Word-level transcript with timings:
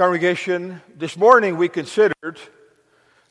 Congregation, 0.00 0.80
this 0.96 1.14
morning 1.14 1.58
we 1.58 1.68
considered 1.68 2.40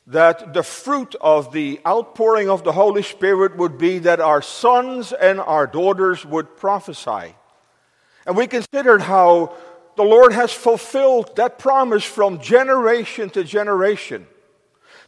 that 0.06 0.54
the 0.54 0.62
fruit 0.62 1.16
of 1.20 1.52
the 1.52 1.80
outpouring 1.84 2.48
of 2.48 2.62
the 2.62 2.70
Holy 2.70 3.02
Spirit 3.02 3.56
would 3.56 3.76
be 3.76 3.98
that 3.98 4.20
our 4.20 4.40
sons 4.40 5.12
and 5.12 5.40
our 5.40 5.66
daughters 5.66 6.24
would 6.24 6.56
prophesy. 6.56 7.34
And 8.24 8.36
we 8.36 8.46
considered 8.46 9.02
how 9.02 9.52
the 9.96 10.04
Lord 10.04 10.32
has 10.32 10.52
fulfilled 10.52 11.34
that 11.34 11.58
promise 11.58 12.04
from 12.04 12.40
generation 12.40 13.30
to 13.30 13.42
generation. 13.42 14.28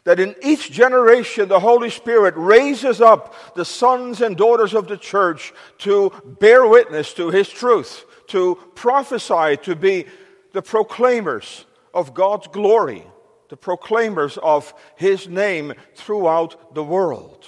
That 0.03 0.19
in 0.19 0.35
each 0.43 0.69
generation, 0.69 1.47
the 1.47 1.61
Holy 1.61 1.91
Spirit 1.91 2.33
raises 2.35 2.99
up 2.99 3.55
the 3.55 3.63
sons 3.63 4.19
and 4.19 4.35
daughters 4.35 4.73
of 4.73 4.89
the 4.89 4.97
church 4.97 5.53
to 5.77 6.11
bear 6.41 6.67
witness 6.67 7.13
to 7.13 7.29
His 7.29 7.47
truth, 7.47 8.03
to 8.27 8.55
prophesy, 8.75 9.55
to 9.63 9.77
be 9.77 10.07
the 10.53 10.61
proclaimers 10.61 11.65
of 11.93 12.13
God's 12.13 12.47
glory, 12.47 13.03
the 13.49 13.57
proclaimers 13.57 14.37
of 14.41 14.73
His 14.95 15.27
name 15.27 15.73
throughout 15.95 16.73
the 16.73 16.83
world. 16.83 17.45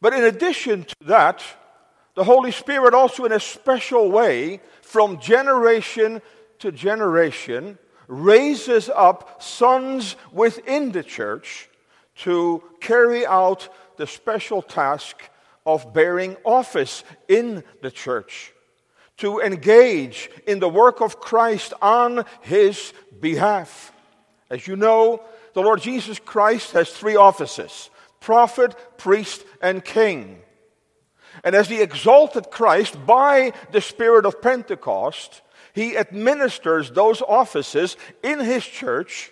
But 0.00 0.12
in 0.12 0.24
addition 0.24 0.84
to 0.84 0.94
that, 1.06 1.42
the 2.14 2.24
Holy 2.24 2.52
Spirit 2.52 2.92
also, 2.92 3.24
in 3.24 3.32
a 3.32 3.40
special 3.40 4.10
way, 4.10 4.60
from 4.82 5.20
generation 5.20 6.20
to 6.58 6.72
generation, 6.72 7.78
raises 8.08 8.90
up 8.90 9.42
sons 9.42 10.16
within 10.32 10.92
the 10.92 11.04
church 11.04 11.68
to 12.16 12.62
carry 12.80 13.24
out 13.24 13.68
the 13.96 14.06
special 14.06 14.60
task 14.60 15.22
of 15.64 15.94
bearing 15.94 16.36
office 16.44 17.04
in 17.28 17.62
the 17.82 17.90
church 17.90 18.52
to 19.20 19.40
engage 19.40 20.30
in 20.46 20.58
the 20.58 20.68
work 20.68 21.00
of 21.00 21.20
Christ 21.20 21.72
on 21.80 22.24
his 22.40 22.92
behalf. 23.20 23.92
As 24.50 24.66
you 24.66 24.76
know, 24.76 25.22
the 25.54 25.62
Lord 25.62 25.80
Jesus 25.80 26.18
Christ 26.18 26.72
has 26.72 26.90
three 26.90 27.16
offices 27.16 27.90
prophet, 28.20 28.74
priest, 28.98 29.44
and 29.62 29.84
king. 29.84 30.40
And 31.44 31.54
as 31.54 31.68
the 31.68 31.80
exalted 31.80 32.50
Christ, 32.50 32.96
by 33.06 33.52
the 33.72 33.80
Spirit 33.80 34.26
of 34.26 34.42
Pentecost, 34.42 35.42
he 35.72 35.96
administers 35.96 36.90
those 36.90 37.22
offices 37.22 37.96
in 38.22 38.40
his 38.40 38.64
church 38.64 39.30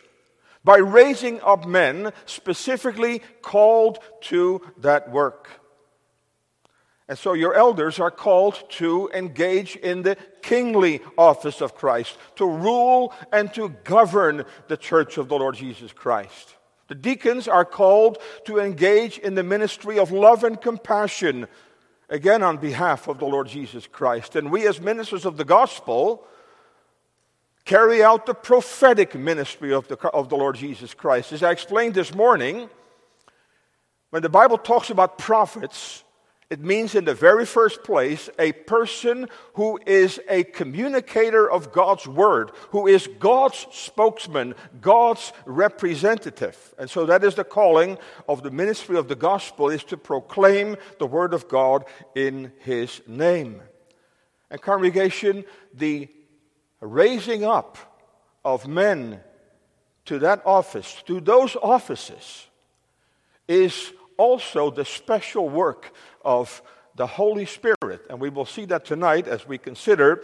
by 0.65 0.79
raising 0.79 1.41
up 1.43 1.67
men 1.67 2.13
specifically 2.27 3.21
called 3.43 3.99
to 4.23 4.63
that 4.79 5.11
work. 5.11 5.49
And 7.09 7.19
so 7.19 7.33
your 7.33 7.55
elders 7.55 7.99
are 7.99 8.11
called 8.11 8.63
to 8.73 9.11
engage 9.15 9.77
in 9.77 10.03
the 10.03 10.17
kingly 10.43 11.01
office 11.17 11.63
of 11.63 11.75
Christ, 11.75 12.19
to 12.37 12.45
rule 12.45 13.15
and 13.33 13.53
to 13.55 13.71
govern 13.85 14.45
the 14.69 14.77
church 14.77 15.17
of 15.17 15.29
the 15.29 15.39
Lord 15.39 15.55
Jesus 15.55 15.93
Christ. 15.93 16.55
The 16.89 16.95
deacons 16.95 17.49
are 17.49 17.65
called 17.65 18.19
to 18.45 18.59
engage 18.59 19.19
in 19.19 19.35
the 19.35 19.43
ministry 19.43 19.99
of 19.99 20.11
love 20.11 20.45
and 20.45 20.61
compassion, 20.61 21.47
again 22.11 22.43
on 22.43 22.59
behalf 22.59 23.09
of 23.09 23.19
the 23.19 23.27
Lord 23.27 23.49
Jesus 23.49 23.87
Christ. 23.87 24.37
And 24.37 24.51
we, 24.51 24.67
as 24.67 24.81
ministers 24.81 25.25
of 25.25 25.39
the 25.39 25.45
gospel, 25.45 26.27
carry 27.65 28.03
out 28.03 28.27
the 28.27 28.35
prophetic 28.35 29.15
ministry 29.15 29.73
of 29.73 29.89
the, 29.89 29.99
of 30.09 30.29
the 30.29 30.37
Lord 30.37 30.57
Jesus 30.57 30.93
Christ. 30.95 31.33
As 31.33 31.43
I 31.43 31.53
explained 31.53 31.95
this 31.95 32.15
morning, 32.15 32.69
when 34.11 34.23
the 34.23 34.31
Bible 34.31 34.57
talks 34.57 34.89
about 34.89 35.19
prophets, 35.19 36.03
it 36.51 36.61
means, 36.61 36.95
in 36.95 37.05
the 37.05 37.15
very 37.15 37.45
first 37.45 37.83
place, 37.85 38.31
a 38.39 38.53
person 38.53 39.29
who 39.55 39.79
is 39.85 40.19
a 40.31 40.45
communicator 40.45 41.51
of 41.51 41.73
God's 41.73 42.07
word, 42.07 42.53
who 42.71 42.87
is 42.87 43.07
God's 43.19 43.67
spokesman, 43.71 44.55
God's 44.81 45.33
representative. 45.45 46.75
And 46.79 46.89
so 46.89 47.05
that 47.05 47.23
is 47.23 47.35
the 47.35 47.45
calling 47.45 47.99
of 48.27 48.43
the 48.43 48.51
ministry 48.51 48.97
of 48.97 49.09
the 49.09 49.15
gospel, 49.15 49.69
is 49.69 49.85
to 49.85 49.99
proclaim 49.99 50.77
the 50.99 51.07
word 51.07 51.35
of 51.35 51.49
God 51.49 51.85
in 52.15 52.51
his 52.61 53.03
name. 53.07 53.61
And 54.51 54.63
congregation, 54.63 55.45
the 55.75 56.09
raising 56.81 57.45
up 57.45 57.77
of 58.43 58.67
men 58.67 59.21
to 60.07 60.19
that 60.21 60.41
office, 60.47 61.03
to 61.05 61.21
those 61.21 61.57
offices, 61.57 62.47
is 63.47 63.93
also 64.17 64.71
the 64.71 64.85
special 64.85 65.49
work 65.49 65.93
of 66.29 66.63
the 66.95 67.07
Holy 67.07 67.47
Spirit. 67.47 68.03
And 68.11 68.21
we 68.21 68.29
will 68.29 68.45
see 68.45 68.67
that 68.67 68.85
tonight 68.85 69.27
as 69.27 69.49
we 69.49 69.57
consider 69.57 70.23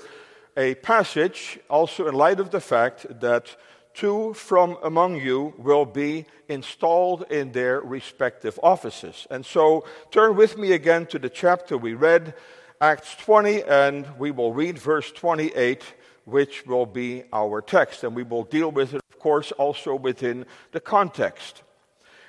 a 0.54 0.74
passage, 0.74 1.58
also 1.70 2.06
in 2.06 2.14
light 2.14 2.40
of 2.40 2.50
the 2.50 2.60
fact 2.60 3.06
that 3.20 3.56
two 3.94 4.34
from 4.34 4.76
among 4.82 5.16
you 5.16 5.54
will 5.56 5.86
be 5.86 6.26
installed 6.48 7.24
in 7.30 7.52
their 7.52 7.80
respective 7.80 8.60
offices. 8.62 9.26
And 9.30 9.46
so 9.46 9.86
turn 10.10 10.36
with 10.36 10.58
me 10.58 10.72
again 10.72 11.06
to 11.06 11.18
the 11.18 11.30
chapter 11.30 11.78
we 11.78 11.94
read, 11.94 12.34
Acts 12.80 13.16
20, 13.24 13.62
and 13.62 14.06
we 14.18 14.30
will 14.30 14.52
read 14.52 14.78
verse 14.78 15.10
28, 15.10 15.82
which 16.26 16.66
will 16.66 16.86
be 16.86 17.24
our 17.32 17.62
text. 17.62 18.04
And 18.04 18.14
we 18.14 18.24
will 18.24 18.44
deal 18.44 18.70
with 18.70 18.92
it, 18.92 19.00
of 19.10 19.18
course, 19.18 19.52
also 19.52 19.94
within 19.94 20.44
the 20.72 20.80
context. 20.80 21.62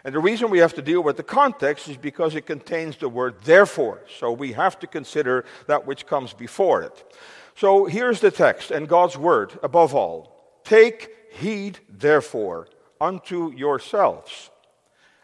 And 0.06 0.14
the 0.14 0.20
reason 0.20 0.52
we 0.52 0.60
have 0.60 0.76
to 0.76 0.84
deal 0.84 1.02
with 1.02 1.18
the 1.18 1.24
context 1.24 1.90
is 1.90 1.98
because 1.98 2.36
it 2.36 2.46
contains 2.46 2.96
the 2.96 3.10
word 3.10 3.42
therefore. 3.44 4.02
So 4.20 4.32
we 4.32 4.54
have 4.54 4.78
to 4.80 4.88
consider 4.88 5.46
that 5.66 5.88
which 5.88 6.06
comes 6.06 6.32
before 6.32 6.84
it. 6.84 7.18
So 7.56 7.86
here's 7.86 8.22
the 8.22 8.30
text 8.30 8.70
and 8.70 8.88
God's 8.88 9.18
word 9.18 9.58
above 9.64 9.96
all. 9.96 10.60
Take 10.64 11.10
heed, 11.32 11.80
therefore, 11.90 12.68
unto 13.02 13.52
yourselves 13.52 14.52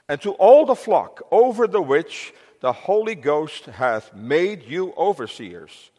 and 0.10 0.20
to 0.22 0.32
all 0.32 0.66
the 0.66 0.76
flock 0.76 1.22
over 1.32 1.68
the 1.68 1.82
which 1.82 2.34
the 2.60 2.74
Holy 2.74 3.16
Ghost 3.16 3.66
hath 3.66 4.14
made 4.16 4.64
you 4.64 4.94
overseers, 4.98 5.92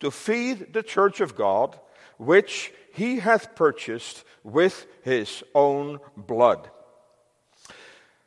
to 0.00 0.10
feed 0.10 0.72
the 0.72 0.82
church 0.82 1.20
of 1.20 1.34
God, 1.34 1.78
which 2.18 2.72
he 2.92 3.20
hath 3.20 3.54
purchased 3.54 4.24
with 4.42 4.86
his 5.02 5.42
own 5.54 5.98
blood. 6.16 6.68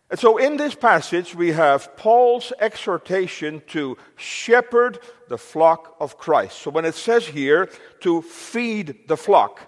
And 0.10 0.20
so 0.20 0.38
in 0.38 0.56
this 0.56 0.74
passage, 0.74 1.36
we 1.36 1.52
have 1.52 1.96
Paul's 1.98 2.54
exhortation 2.60 3.62
to 3.68 3.98
shepherd 4.16 5.00
the 5.28 5.38
flock 5.38 5.98
of 6.00 6.18
Christ. 6.18 6.60
So 6.60 6.72
when 6.72 6.86
it 6.86 6.96
says 6.96 7.28
here 7.28 7.70
to 8.02 8.22
feed 8.22 9.08
the 9.08 9.18
flock, 9.18 9.60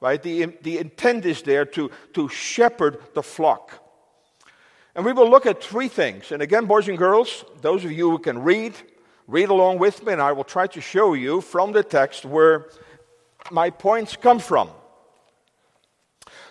right, 0.00 0.22
the, 0.22 0.46
the 0.62 0.78
intent 0.78 1.26
is 1.26 1.42
there 1.42 1.66
to, 1.66 1.90
to 2.14 2.28
shepherd 2.30 2.98
the 3.12 3.22
flock. 3.22 3.80
And 4.94 5.04
we 5.04 5.12
will 5.12 5.28
look 5.28 5.44
at 5.44 5.62
three 5.62 5.88
things. 5.88 6.32
And 6.32 6.40
again, 6.40 6.64
boys 6.64 6.88
and 6.88 6.96
girls, 6.96 7.44
those 7.60 7.84
of 7.84 7.92
you 7.92 8.10
who 8.10 8.18
can 8.18 8.42
read, 8.42 8.74
read 9.26 9.50
along 9.50 9.80
with 9.80 10.04
me, 10.04 10.14
and 10.14 10.22
I 10.22 10.32
will 10.32 10.44
try 10.44 10.66
to 10.68 10.80
show 10.80 11.12
you 11.12 11.42
from 11.42 11.72
the 11.72 11.82
text 11.82 12.24
where 12.24 12.68
my 13.50 13.68
points 13.68 14.16
come 14.16 14.38
from. 14.38 14.70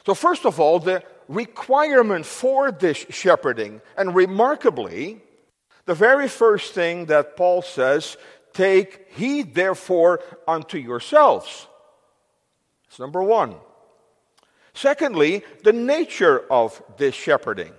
So, 0.05 0.13
first 0.13 0.45
of 0.45 0.59
all, 0.59 0.79
the 0.79 1.01
requirement 1.27 2.25
for 2.25 2.71
this 2.71 2.97
shepherding. 3.09 3.81
And 3.97 4.15
remarkably, 4.15 5.21
the 5.85 5.95
very 5.95 6.27
first 6.27 6.73
thing 6.73 7.07
that 7.07 7.35
Paul 7.35 7.61
says, 7.61 8.17
take 8.53 9.07
heed 9.11 9.53
therefore 9.53 10.21
unto 10.47 10.77
yourselves. 10.77 11.67
That's 12.85 12.99
number 12.99 13.23
one. 13.23 13.55
Secondly, 14.73 15.43
the 15.63 15.73
nature 15.73 16.43
of 16.51 16.81
this 16.97 17.15
shepherding. 17.15 17.73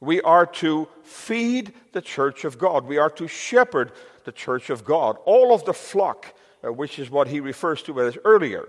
We 0.00 0.20
are 0.22 0.46
to 0.46 0.88
feed 1.02 1.72
the 1.92 2.02
church 2.02 2.44
of 2.44 2.58
God. 2.58 2.84
We 2.86 2.98
are 2.98 3.10
to 3.10 3.28
shepherd 3.28 3.92
the 4.24 4.32
church 4.32 4.70
of 4.70 4.84
God. 4.84 5.16
All 5.24 5.54
of 5.54 5.64
the 5.64 5.72
flock, 5.72 6.34
uh, 6.64 6.72
which 6.72 6.98
is 6.98 7.10
what 7.10 7.28
he 7.28 7.40
refers 7.40 7.82
to 7.82 8.00
as 8.00 8.18
earlier. 8.24 8.68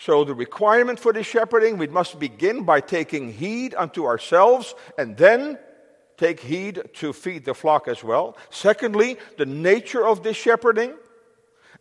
So, 0.00 0.24
the 0.24 0.34
requirement 0.34 0.98
for 0.98 1.12
this 1.12 1.26
shepherding, 1.26 1.76
we 1.76 1.86
must 1.86 2.18
begin 2.18 2.64
by 2.64 2.80
taking 2.80 3.30
heed 3.30 3.74
unto 3.74 4.06
ourselves 4.06 4.74
and 4.96 5.14
then 5.14 5.58
take 6.16 6.40
heed 6.40 6.88
to 6.94 7.12
feed 7.12 7.44
the 7.44 7.52
flock 7.52 7.86
as 7.86 8.02
well. 8.02 8.38
Secondly, 8.48 9.18
the 9.36 9.44
nature 9.44 10.06
of 10.06 10.22
this 10.22 10.38
shepherding. 10.38 10.94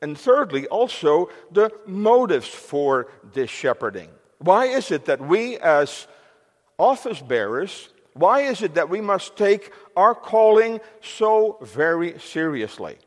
And 0.01 0.17
thirdly, 0.17 0.67
also 0.67 1.29
the 1.49 1.71
motives 1.85 2.49
for 2.49 3.07
this 3.33 3.49
shepherding. 3.49 4.09
Why 4.39 4.65
is 4.65 4.91
it 4.91 5.05
that 5.05 5.21
we, 5.21 5.57
as 5.57 6.05
office 6.77 7.21
bearers, 7.21 7.87
why 8.15 8.41
is 8.41 8.61
it 8.61 8.73
that 8.73 8.89
we 8.89 8.99
must 8.99 9.37
take 9.37 9.71
our 9.95 10.13
calling 10.13 10.81
so 11.01 11.57
very 11.61 12.19
seriously? 12.19 12.97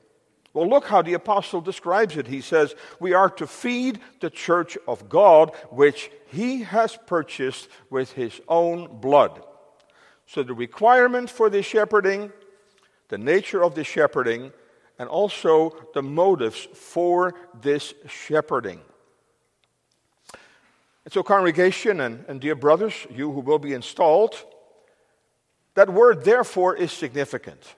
Well, 0.55 0.69
look 0.69 0.85
how 0.85 1.01
the 1.01 1.15
apostle 1.15 1.63
describes 1.63 2.17
it. 2.17 2.27
He 2.27 2.43
says, 2.43 2.75
We 3.01 3.15
are 3.15 3.31
to 3.31 3.47
feed 3.47 4.01
the 4.21 4.29
church 4.29 4.77
of 4.87 5.09
God, 5.09 5.55
which 5.71 6.11
he 6.27 6.63
has 6.63 6.99
purchased 7.07 7.69
with 7.89 8.13
his 8.13 8.41
own 8.49 9.01
blood. 9.01 9.43
So, 10.27 10.43
the 10.43 10.55
requirement 10.55 11.31
for 11.31 11.49
the 11.49 11.63
shepherding, 11.63 12.33
the 13.09 13.19
nature 13.19 13.65
of 13.65 13.75
the 13.75 13.85
shepherding, 13.85 14.53
and 14.99 15.09
also 15.09 15.75
the 15.95 16.03
motives 16.03 16.69
for 16.75 17.35
this 17.63 17.95
shepherding. 18.07 18.81
And 21.05 21.13
so, 21.13 21.23
congregation 21.23 22.01
and, 22.01 22.27
and 22.29 22.41
dear 22.41 22.55
brothers, 22.55 22.95
you 23.11 23.33
who 23.33 23.41
will 23.41 23.59
be 23.59 23.73
installed, 23.73 24.45
that 25.75 25.89
word 25.89 26.25
therefore 26.25 26.77
is 26.77 26.93
significant 26.93 27.75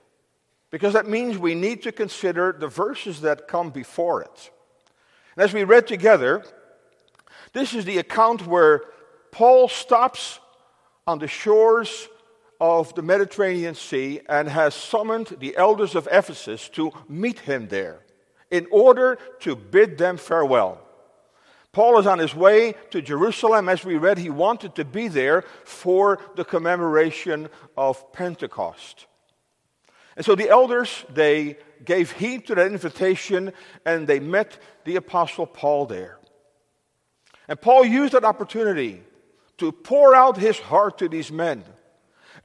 because 0.75 0.95
that 0.95 1.07
means 1.07 1.39
we 1.39 1.55
need 1.55 1.85
to 1.85 1.93
consider 1.93 2.51
the 2.51 2.67
verses 2.67 3.21
that 3.21 3.47
come 3.47 3.71
before 3.71 4.23
it. 4.23 4.51
And 5.37 5.45
as 5.45 5.55
we 5.55 5.63
read 5.63 5.87
together, 5.87 6.45
this 7.53 7.75
is 7.75 7.85
the 7.85 7.99
account 7.99 8.45
where 8.45 8.83
Paul 9.31 9.69
stops 9.69 10.41
on 11.07 11.21
the 11.21 11.29
shores 11.29 12.09
of 12.61 12.93
the 12.97 13.03
Mediterranean 13.03 13.77
Sea 13.77 14.21
and 14.29 14.49
has 14.49 14.75
summoned 14.75 15.37
the 15.39 15.57
elders 15.57 15.95
of 15.95 16.09
Ephesus 16.11 16.69
to 16.71 16.91
meet 17.09 17.39
him 17.39 17.69
there 17.69 18.01
in 18.51 18.67
order 18.73 19.17
to 19.43 19.55
bid 19.55 19.97
them 19.97 20.17
farewell. 20.17 20.81
Paul 21.71 22.01
is 22.01 22.07
on 22.09 22.19
his 22.19 22.35
way 22.35 22.75
to 22.91 23.01
Jerusalem. 23.01 23.69
As 23.69 23.85
we 23.85 23.97
read, 23.97 24.19
he 24.19 24.29
wanted 24.29 24.75
to 24.75 24.85
be 24.85 25.07
there 25.07 25.45
for 25.63 26.19
the 26.35 26.45
commemoration 26.45 27.49
of 27.77 28.13
Pentecost. 28.13 29.07
And 30.17 30.25
so 30.25 30.35
the 30.35 30.49
elders, 30.49 31.05
they 31.13 31.59
gave 31.85 32.13
heed 32.13 32.47
to 32.47 32.55
that 32.55 32.71
invitation 32.71 33.53
and 33.85 34.07
they 34.07 34.21
met 34.21 34.59
the 34.85 34.97
Apostle 34.97 35.47
Paul 35.47 35.87
there. 35.87 36.19
And 37.49 37.61
Paul 37.61 37.85
used 37.85 38.15
that 38.15 38.25
opportunity 38.25 39.03
to 39.59 39.73
pour 39.73 40.15
out 40.15 40.37
his 40.37 40.59
heart 40.59 40.99
to 40.99 41.09
these 41.09 41.31
men 41.31 41.65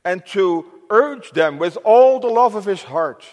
and 0.03 0.25
to 0.27 0.65
urge 0.89 1.31
them 1.31 1.57
with 1.57 1.77
all 1.83 2.19
the 2.19 2.27
love 2.27 2.55
of 2.55 2.65
his 2.65 2.83
heart 2.83 3.23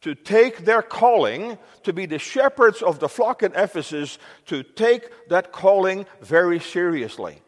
to 0.00 0.14
take 0.14 0.64
their 0.64 0.82
calling 0.82 1.58
to 1.82 1.92
be 1.92 2.06
the 2.06 2.18
shepherds 2.18 2.82
of 2.82 3.00
the 3.00 3.08
flock 3.08 3.42
in 3.42 3.52
Ephesus, 3.54 4.18
to 4.46 4.62
take 4.62 5.28
that 5.28 5.52
calling 5.52 6.06
very 6.20 6.60
seriously. 6.60 7.42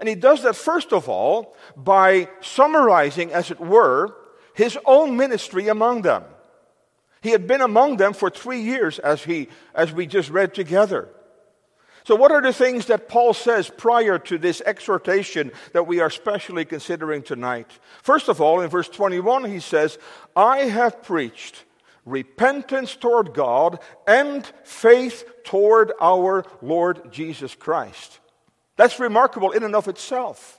And 0.00 0.08
he 0.08 0.14
does 0.14 0.42
that, 0.42 0.56
first 0.56 0.92
of 0.92 1.08
all, 1.08 1.56
by 1.76 2.28
summarizing, 2.40 3.32
as 3.32 3.50
it 3.50 3.60
were, 3.60 4.14
his 4.58 4.76
own 4.84 5.16
ministry 5.16 5.68
among 5.68 6.02
them. 6.02 6.24
He 7.20 7.30
had 7.30 7.46
been 7.46 7.60
among 7.60 7.96
them 7.96 8.12
for 8.12 8.28
three 8.28 8.60
years, 8.60 8.98
as, 8.98 9.22
he, 9.22 9.48
as 9.72 9.92
we 9.92 10.04
just 10.04 10.30
read 10.30 10.52
together. 10.52 11.08
So, 12.02 12.16
what 12.16 12.32
are 12.32 12.42
the 12.42 12.52
things 12.52 12.86
that 12.86 13.08
Paul 13.08 13.34
says 13.34 13.70
prior 13.70 14.18
to 14.18 14.36
this 14.36 14.60
exhortation 14.66 15.52
that 15.74 15.86
we 15.86 16.00
are 16.00 16.10
specially 16.10 16.64
considering 16.64 17.22
tonight? 17.22 17.70
First 18.02 18.28
of 18.28 18.40
all, 18.40 18.60
in 18.60 18.68
verse 18.68 18.88
21, 18.88 19.44
he 19.44 19.60
says, 19.60 19.96
I 20.34 20.58
have 20.62 21.04
preached 21.04 21.64
repentance 22.04 22.96
toward 22.96 23.34
God 23.34 23.78
and 24.08 24.44
faith 24.64 25.24
toward 25.44 25.92
our 26.00 26.44
Lord 26.62 27.12
Jesus 27.12 27.54
Christ. 27.54 28.18
That's 28.74 28.98
remarkable 28.98 29.52
in 29.52 29.62
and 29.62 29.76
of 29.76 29.86
itself. 29.86 30.57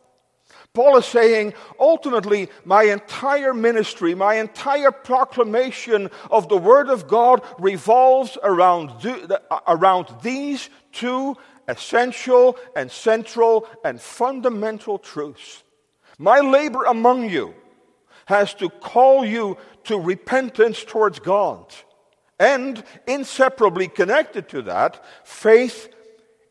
Paul 0.74 0.98
is 0.98 1.06
saying, 1.06 1.54
ultimately, 1.80 2.50
my 2.63 2.83
entire 2.83 3.54
ministry, 3.54 4.13
my 4.13 4.36
entire 4.36 4.92
proclamation 4.92 6.12
of 6.30 6.48
the 6.48 6.57
Word 6.57 6.89
of 6.89 7.07
God 7.07 7.42
revolves 7.57 8.38
around, 8.44 8.92
around 9.68 10.07
these 10.21 10.69
two 10.92 11.36
essential 11.68 12.57
and 12.75 12.92
central 12.92 13.68
and 13.83 14.00
fundamental 14.00 15.00
truths. 15.00 15.63
My 16.18 16.39
labor 16.39 16.83
among 16.83 17.30
you 17.30 17.56
has 18.25 18.54
to 18.56 18.69
call 18.69 19.25
you 19.25 19.57
to 19.86 20.00
repentance 20.00 20.83
towards 20.83 21.19
God. 21.19 21.74
And 22.39 22.83
inseparably 23.07 23.88
connected 23.88 24.48
to 24.50 24.62
that, 24.63 25.04
faith 25.24 25.89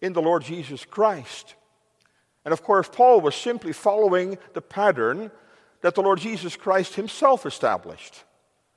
in 0.03 0.13
the 0.13 0.21
Lord 0.21 0.43
Jesus 0.43 0.85
Christ. 0.85 1.55
And 2.49 2.53
of 2.55 2.63
course, 2.63 2.89
Paul 2.91 3.21
was 3.21 3.35
simply 3.35 3.75
following 3.75 4.39
the 4.55 4.63
pattern 4.63 5.31
that 5.83 5.95
the 5.95 6.01
Lord 6.01 6.19
Jesus 6.19 6.57
Christ 6.57 6.95
himself 6.95 7.45
established. 7.45 8.25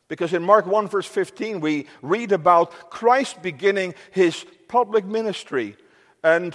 Because 0.10 0.34
in 0.34 0.44
Mark 0.44 0.66
1, 0.66 0.90
verse 0.90 1.06
15, 1.06 1.62
we 1.62 1.88
read 2.02 2.34
about 2.34 2.90
Christ 2.90 3.42
beginning 3.42 3.96
his 4.12 4.46
public 4.68 5.06
ministry, 5.06 5.78
and 6.22 6.54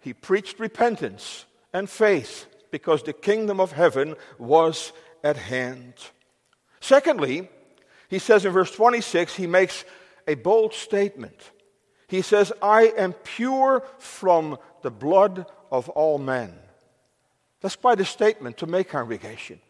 he 0.00 0.12
preached 0.12 0.58
repentance 0.58 1.44
and 1.72 1.88
faith 1.88 2.46
because 2.72 3.04
the 3.04 3.12
kingdom 3.12 3.60
of 3.60 3.70
heaven 3.70 4.16
was 4.36 4.92
at 5.22 5.36
hand. 5.36 5.94
Secondly, 6.80 7.48
he 8.08 8.18
says 8.18 8.44
in 8.44 8.50
verse 8.50 8.72
26, 8.72 9.36
he 9.36 9.46
makes 9.46 9.84
a 10.26 10.34
bold 10.34 10.74
statement. 10.74 11.52
He 12.08 12.20
says, 12.20 12.52
I 12.60 12.92
am 12.96 13.12
pure 13.12 13.84
from 14.00 14.58
the 14.82 14.90
blood 14.90 15.46
of 15.70 15.88
all 15.90 16.18
men. 16.18 16.52
That's 17.60 17.76
quite 17.76 18.00
a 18.00 18.04
statement 18.04 18.56
to 18.58 18.66
make, 18.66 18.88
congregation. 18.88 19.60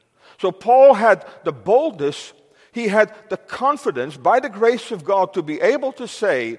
So 0.40 0.52
Paul 0.52 0.94
had 0.94 1.26
the 1.44 1.52
boldness, 1.52 2.32
he 2.72 2.88
had 2.88 3.12
the 3.30 3.36
confidence, 3.36 4.16
by 4.16 4.40
the 4.40 4.48
grace 4.48 4.90
of 4.90 5.04
God, 5.04 5.32
to 5.34 5.42
be 5.42 5.60
able 5.60 5.92
to 5.92 6.06
say, 6.06 6.58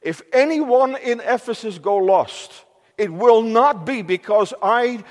if 0.00 0.22
anyone 0.32 0.96
in 0.96 1.20
Ephesus 1.20 1.78
go 1.78 1.96
lost, 1.96 2.64
it 2.96 3.12
will 3.12 3.42
not 3.42 3.84
be 3.84 4.02
because 4.02 4.54
I 4.62 5.04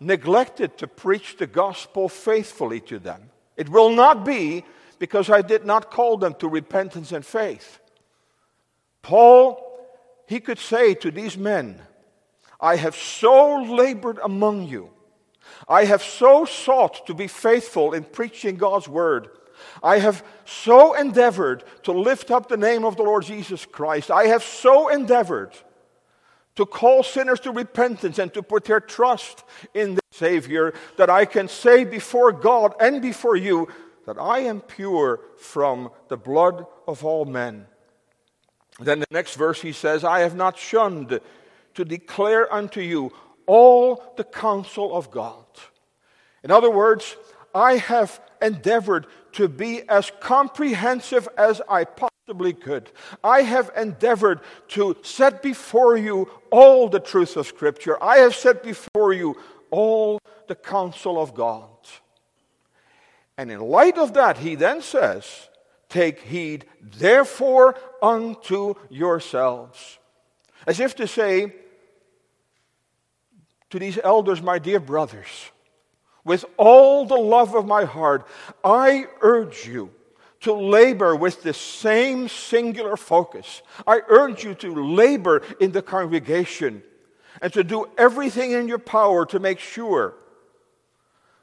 neglected 0.00 0.76
to 0.78 0.86
preach 0.86 1.36
the 1.36 1.46
gospel 1.46 2.08
faithfully 2.08 2.80
to 2.80 2.98
them. 2.98 3.30
It 3.56 3.68
will 3.68 3.90
not 3.90 4.24
be 4.24 4.64
because 4.98 5.30
I 5.30 5.42
did 5.42 5.64
not 5.64 5.90
call 5.90 6.16
them 6.16 6.34
to 6.34 6.48
repentance 6.48 7.12
and 7.12 7.24
faith. 7.24 7.78
Paul, 9.02 9.60
he 10.26 10.40
could 10.40 10.58
say 10.58 10.94
to 10.94 11.10
these 11.10 11.36
men, 11.36 11.80
I 12.60 12.76
have 12.76 12.96
so 12.96 13.62
labored 13.62 14.18
among 14.22 14.68
you. 14.68 14.90
I 15.68 15.84
have 15.84 16.02
so 16.02 16.44
sought 16.44 17.06
to 17.06 17.14
be 17.14 17.26
faithful 17.26 17.92
in 17.92 18.04
preaching 18.04 18.56
God's 18.56 18.88
word. 18.88 19.28
I 19.82 19.98
have 19.98 20.24
so 20.44 20.94
endeavored 20.94 21.64
to 21.84 21.92
lift 21.92 22.30
up 22.30 22.48
the 22.48 22.56
name 22.56 22.84
of 22.84 22.96
the 22.96 23.02
Lord 23.02 23.24
Jesus 23.24 23.64
Christ. 23.64 24.10
I 24.10 24.26
have 24.26 24.42
so 24.42 24.88
endeavored 24.88 25.52
to 26.56 26.66
call 26.66 27.02
sinners 27.02 27.40
to 27.40 27.50
repentance 27.50 28.18
and 28.18 28.32
to 28.34 28.42
put 28.42 28.64
their 28.64 28.80
trust 28.80 29.44
in 29.74 29.96
the 29.96 30.02
Savior, 30.12 30.72
that 30.96 31.10
I 31.10 31.24
can 31.24 31.48
say 31.48 31.84
before 31.84 32.30
God 32.30 32.74
and 32.78 33.02
before 33.02 33.34
you 33.36 33.68
that 34.06 34.18
I 34.18 34.40
am 34.40 34.60
pure 34.60 35.20
from 35.38 35.90
the 36.08 36.16
blood 36.16 36.66
of 36.86 37.04
all 37.04 37.24
men. 37.24 37.66
Then 38.78 39.00
the 39.00 39.06
next 39.10 39.34
verse 39.34 39.62
he 39.62 39.72
says, 39.72 40.04
I 40.04 40.20
have 40.20 40.36
not 40.36 40.58
shunned 40.58 41.20
to 41.74 41.84
declare 41.84 42.52
unto 42.52 42.80
you 42.80 43.12
all 43.46 44.14
the 44.16 44.24
counsel 44.24 44.96
of 44.96 45.10
God. 45.10 45.44
In 46.42 46.50
other 46.50 46.70
words, 46.70 47.16
I 47.54 47.76
have 47.76 48.20
endeavored 48.42 49.06
to 49.32 49.48
be 49.48 49.88
as 49.88 50.10
comprehensive 50.20 51.28
as 51.36 51.62
I 51.68 51.84
possibly 51.84 52.52
could. 52.52 52.90
I 53.22 53.42
have 53.42 53.70
endeavored 53.76 54.40
to 54.68 54.96
set 55.02 55.42
before 55.42 55.96
you 55.96 56.30
all 56.50 56.88
the 56.88 57.00
truth 57.00 57.36
of 57.36 57.46
Scripture. 57.46 58.02
I 58.02 58.18
have 58.18 58.34
set 58.34 58.62
before 58.62 59.12
you 59.12 59.36
all 59.70 60.18
the 60.46 60.54
counsel 60.54 61.20
of 61.20 61.34
God. 61.34 61.68
And 63.36 63.50
in 63.50 63.60
light 63.60 63.98
of 63.98 64.14
that, 64.14 64.38
he 64.38 64.54
then 64.54 64.80
says, 64.82 65.48
Take 65.88 66.20
heed, 66.20 66.66
therefore, 66.80 67.76
unto 68.02 68.74
yourselves. 68.90 69.98
As 70.66 70.80
if 70.80 70.94
to 70.96 71.06
say 71.06 71.54
to 73.74 73.80
these 73.80 73.98
elders, 74.04 74.40
my 74.40 74.60
dear 74.60 74.78
brothers, 74.78 75.50
with 76.24 76.44
all 76.56 77.06
the 77.06 77.16
love 77.16 77.56
of 77.56 77.66
my 77.66 77.84
heart, 77.84 78.24
I 78.62 79.06
urge 79.20 79.66
you 79.66 79.90
to 80.42 80.52
labor 80.52 81.16
with 81.16 81.42
the 81.42 81.52
same 81.52 82.28
singular 82.28 82.96
focus. 82.96 83.62
I 83.84 84.02
urge 84.06 84.44
you 84.44 84.54
to 84.54 84.72
labor 84.72 85.42
in 85.58 85.72
the 85.72 85.82
congregation 85.82 86.84
and 87.42 87.52
to 87.52 87.64
do 87.64 87.86
everything 87.98 88.52
in 88.52 88.68
your 88.68 88.78
power 88.78 89.26
to 89.26 89.40
make 89.40 89.58
sure 89.58 90.14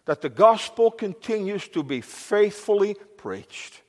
that 0.06 0.22
the 0.22 0.30
gospel 0.30 0.90
continues 0.90 1.68
to 1.68 1.84
be 1.84 2.00
faithfully 2.00 2.96
preached. 3.18 3.82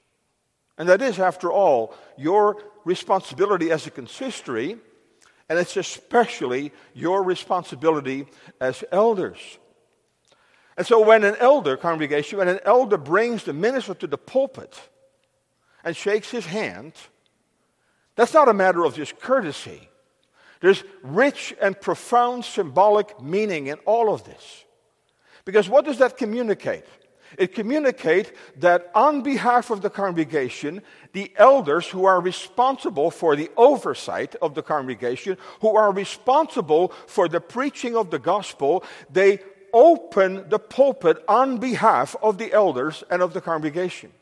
And 0.76 0.88
that 0.88 1.00
is, 1.00 1.20
after 1.20 1.52
all, 1.52 1.94
your 2.18 2.60
responsibility 2.84 3.70
as 3.70 3.86
a 3.86 3.92
consistory, 3.92 4.78
and 5.52 5.58
it's 5.60 5.76
especially 5.76 6.72
your 6.94 7.22
responsibility 7.22 8.24
as 8.58 8.82
elders. 8.90 9.58
And 10.78 10.86
so, 10.86 11.04
when 11.04 11.24
an 11.24 11.36
elder, 11.40 11.76
congregation, 11.76 12.38
when 12.38 12.48
an 12.48 12.60
elder 12.64 12.96
brings 12.96 13.44
the 13.44 13.52
minister 13.52 13.92
to 13.92 14.06
the 14.06 14.16
pulpit 14.16 14.80
and 15.84 15.94
shakes 15.94 16.30
his 16.30 16.46
hand, 16.46 16.94
that's 18.16 18.32
not 18.32 18.48
a 18.48 18.54
matter 18.54 18.82
of 18.82 18.94
just 18.94 19.20
courtesy. 19.20 19.90
There's 20.62 20.84
rich 21.02 21.54
and 21.60 21.78
profound 21.78 22.46
symbolic 22.46 23.20
meaning 23.20 23.66
in 23.66 23.76
all 23.84 24.10
of 24.14 24.24
this. 24.24 24.64
Because 25.44 25.68
what 25.68 25.84
does 25.84 25.98
that 25.98 26.16
communicate? 26.16 26.86
It 27.38 27.54
communicates 27.54 28.30
that 28.56 28.90
on 28.94 29.22
behalf 29.22 29.70
of 29.70 29.82
the 29.82 29.90
congregation, 29.90 30.82
the 31.12 31.32
elders 31.36 31.86
who 31.86 32.04
are 32.04 32.20
responsible 32.20 33.10
for 33.10 33.36
the 33.36 33.50
oversight 33.56 34.34
of 34.42 34.54
the 34.54 34.62
congregation, 34.62 35.36
who 35.60 35.76
are 35.76 35.92
responsible 35.92 36.88
for 37.06 37.28
the 37.28 37.40
preaching 37.40 37.96
of 37.96 38.10
the 38.10 38.18
gospel, 38.18 38.84
they 39.10 39.40
open 39.72 40.48
the 40.48 40.58
pulpit 40.58 41.22
on 41.28 41.58
behalf 41.58 42.14
of 42.22 42.38
the 42.38 42.52
elders 42.52 43.02
and 43.10 43.22
of 43.22 43.32
the 43.32 43.40
congregation. 43.40 44.12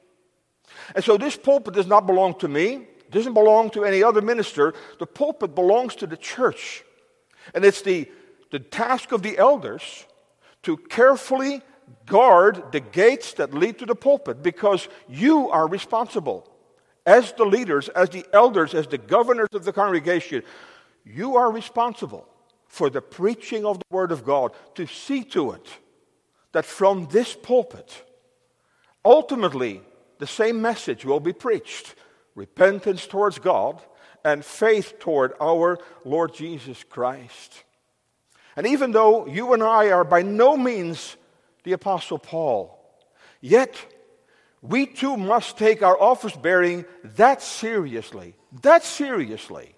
And 0.94 1.04
so 1.04 1.16
this 1.16 1.36
pulpit 1.36 1.74
does 1.74 1.86
not 1.86 2.06
belong 2.06 2.38
to 2.38 2.48
me, 2.48 2.86
it 3.10 3.10
doesn't 3.10 3.34
belong 3.34 3.70
to 3.70 3.84
any 3.84 4.04
other 4.04 4.22
minister. 4.22 4.72
The 5.00 5.06
pulpit 5.06 5.56
belongs 5.56 5.96
to 5.96 6.06
the 6.06 6.16
church. 6.16 6.84
And 7.54 7.64
it's 7.64 7.82
the, 7.82 8.08
the 8.52 8.60
task 8.60 9.10
of 9.10 9.22
the 9.22 9.36
elders 9.36 10.06
to 10.62 10.76
carefully 10.76 11.62
guard 12.06 12.72
the 12.72 12.80
gates 12.80 13.34
that 13.34 13.54
lead 13.54 13.78
to 13.78 13.86
the 13.86 13.94
pulpit 13.94 14.42
because 14.42 14.88
you 15.08 15.50
are 15.50 15.66
responsible. 15.66 16.48
As 17.06 17.32
the 17.32 17.44
leaders, 17.44 17.88
as 17.88 18.10
the 18.10 18.24
elders, 18.32 18.74
as 18.74 18.86
the 18.86 18.98
governors 18.98 19.48
of 19.52 19.64
the 19.64 19.72
congregation, 19.72 20.42
you 21.04 21.36
are 21.36 21.50
responsible 21.50 22.28
for 22.66 22.90
the 22.90 23.00
preaching 23.00 23.64
of 23.64 23.78
the 23.78 23.84
Word 23.90 24.12
of 24.12 24.24
God 24.24 24.52
to 24.74 24.86
see 24.86 25.24
to 25.24 25.52
it 25.52 25.66
that 26.52 26.64
from 26.64 27.08
this 27.10 27.34
pulpit, 27.34 28.04
ultimately, 29.04 29.82
the 30.18 30.26
same 30.26 30.60
message 30.60 31.04
will 31.04 31.20
be 31.20 31.32
preached 31.32 31.94
repentance 32.34 33.06
towards 33.06 33.38
God 33.38 33.80
and 34.24 34.44
faith 34.44 34.98
toward 34.98 35.32
our 35.40 35.78
Lord 36.04 36.34
Jesus 36.34 36.84
Christ. 36.84 37.64
And 38.56 38.66
even 38.66 38.92
though 38.92 39.26
you 39.26 39.52
and 39.52 39.62
I 39.62 39.90
are 39.90 40.04
by 40.04 40.22
no 40.22 40.56
means 40.56 41.16
the 41.64 41.72
Apostle 41.72 42.18
Paul. 42.18 42.76
Yet, 43.40 43.74
we 44.62 44.86
too 44.86 45.16
must 45.16 45.56
take 45.56 45.82
our 45.82 46.00
office 46.00 46.36
bearing 46.36 46.84
that 47.16 47.42
seriously, 47.42 48.34
that 48.62 48.84
seriously, 48.84 49.74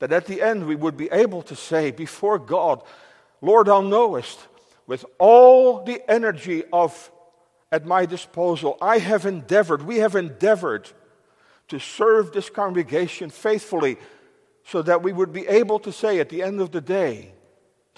that 0.00 0.12
at 0.12 0.26
the 0.26 0.42
end 0.42 0.66
we 0.66 0.74
would 0.74 0.96
be 0.96 1.10
able 1.10 1.42
to 1.42 1.54
say 1.54 1.90
before 1.90 2.38
God, 2.38 2.82
Lord, 3.40 3.68
thou 3.68 3.80
knowest, 3.80 4.38
with 4.86 5.04
all 5.18 5.84
the 5.84 6.02
energy 6.10 6.64
of 6.72 7.10
at 7.72 7.86
my 7.86 8.06
disposal, 8.06 8.76
I 8.80 8.98
have 8.98 9.26
endeavored, 9.26 9.82
we 9.82 9.98
have 9.98 10.16
endeavored 10.16 10.90
to 11.68 11.78
serve 11.78 12.32
this 12.32 12.50
congregation 12.50 13.30
faithfully 13.30 13.96
so 14.64 14.82
that 14.82 15.02
we 15.02 15.12
would 15.12 15.32
be 15.32 15.46
able 15.46 15.78
to 15.80 15.92
say 15.92 16.18
at 16.18 16.28
the 16.28 16.42
end 16.42 16.60
of 16.60 16.72
the 16.72 16.80
day, 16.80 17.32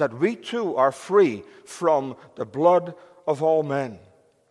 that 0.02 0.18
we 0.18 0.34
too 0.34 0.74
are 0.74 0.90
free 0.90 1.44
from 1.64 2.16
the 2.34 2.44
blood 2.44 2.96
of 3.24 3.40
all 3.40 3.62
men. 3.62 4.00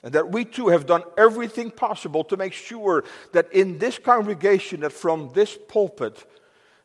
And 0.02 0.14
that 0.14 0.32
we 0.32 0.46
too 0.46 0.70
have 0.70 0.86
done 0.86 1.04
everything 1.18 1.72
possible 1.72 2.24
to 2.24 2.38
make 2.38 2.54
sure 2.54 3.04
that 3.34 3.52
in 3.52 3.78
this 3.78 4.00
congregation, 4.00 4.80
that 4.80 4.94
from 4.94 5.30
this 5.34 5.58
pulpit, 5.68 6.26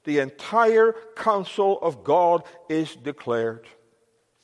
the 0.03 0.19
entire 0.19 0.97
counsel 1.15 1.79
of 1.81 2.03
God 2.03 2.43
is 2.69 2.97
declared. 2.97 3.69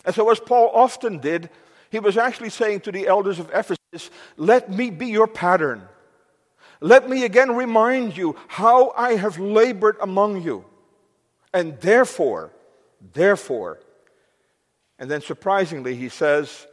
And 0.04 0.14
so, 0.14 0.30
as 0.30 0.38
Paul 0.38 0.70
often 0.72 1.18
did, 1.18 1.50
he 1.90 1.98
was 1.98 2.16
actually 2.16 2.50
saying 2.50 2.82
to 2.82 2.92
the 2.92 3.08
elders 3.08 3.40
of 3.40 3.50
Ephesus, 3.52 4.08
Let 4.36 4.70
me 4.70 4.90
be 4.90 5.08
your 5.08 5.26
pattern. 5.26 5.82
Let 6.80 7.10
me 7.10 7.24
again 7.24 7.56
remind 7.56 8.16
you 8.16 8.36
how 8.46 8.92
I 8.96 9.16
have 9.16 9.40
labored 9.40 9.96
among 10.00 10.42
you. 10.42 10.64
And 11.52 11.80
therefore, 11.80 12.52
therefore, 13.14 13.80
and 15.02 15.10
then 15.10 15.20
surprisingly, 15.20 15.96
he 15.96 16.08
says, 16.08 16.68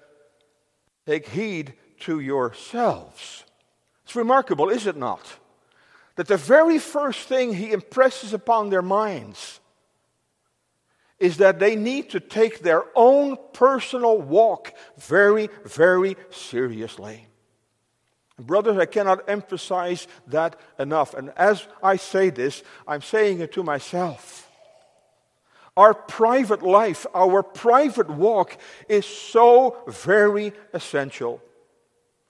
Take 1.08 1.28
heed 1.30 1.74
to 2.02 2.20
yourselves. 2.20 3.44
It's 4.04 4.16
remarkable, 4.16 4.70
is 4.70 4.86
it 4.86 4.96
not? 4.96 5.20
That 6.16 6.28
the 6.28 6.38
very 6.38 6.78
first 6.78 7.28
thing 7.28 7.56
he 7.56 7.72
impresses 7.72 8.32
upon 8.32 8.70
their 8.70 8.84
minds 8.84 9.60
is 11.18 11.38
that 11.38 11.58
they 11.58 11.76
need 11.76 12.12
to 12.12 12.20
take 12.20 12.60
their 12.60 12.84
own 12.94 13.36
personal 13.52 14.22
walk 14.22 14.76
very, 15.00 15.50
very 15.66 16.16
seriously. 16.30 17.26
Brothers, 18.38 18.78
I 18.78 18.86
cannot 18.86 19.28
emphasize 19.28 20.06
that 20.28 20.56
enough. 20.78 21.16
And 21.16 21.32
as 21.36 21.68
I 21.82 21.96
say 21.96 22.30
this, 22.30 22.62
I'm 22.88 23.02
saying 23.02 23.40
it 23.40 23.54
to 23.54 23.64
myself. 23.64 24.49
Our 25.80 25.94
private 25.94 26.62
life, 26.62 27.06
our 27.16 27.42
private 27.42 28.10
walk 28.10 28.58
is 28.90 29.06
so 29.06 29.78
very 29.88 30.52
essential. 30.74 31.42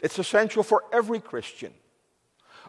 It's 0.04 0.20
essential 0.20 0.62
for 0.62 0.84
every 0.94 1.20
Christian. 1.20 1.74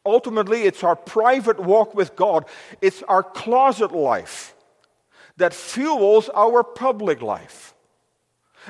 Ultimately, 0.07 0.63
it's 0.63 0.83
our 0.83 0.97
private 0.97 1.61
walk 1.61 1.95
with 1.95 2.17
God, 2.17 2.47
it's 2.81 3.03
our 3.03 3.23
closet 3.23 3.93
life 3.93 4.55
that 5.37 5.53
fuels 5.53 6.31
our 6.31 6.65
public 6.65 7.21
life. 7.21 7.75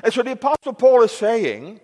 And 0.03 0.13
so 0.13 0.21
the 0.21 0.33
Apostle 0.33 0.73
Paul 0.73 1.03
is 1.03 1.13
saying, 1.13 1.79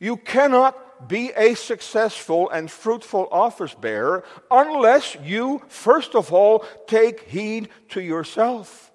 you 0.00 0.16
cannot 0.16 1.08
be 1.08 1.30
a 1.36 1.54
successful 1.54 2.50
and 2.50 2.68
fruitful 2.68 3.28
office 3.30 3.74
bearer 3.74 4.24
unless 4.50 5.16
you, 5.22 5.62
first 5.68 6.16
of 6.16 6.32
all, 6.32 6.64
take 6.88 7.28
heed 7.28 7.68
to 7.90 8.02
yourself. 8.02 8.90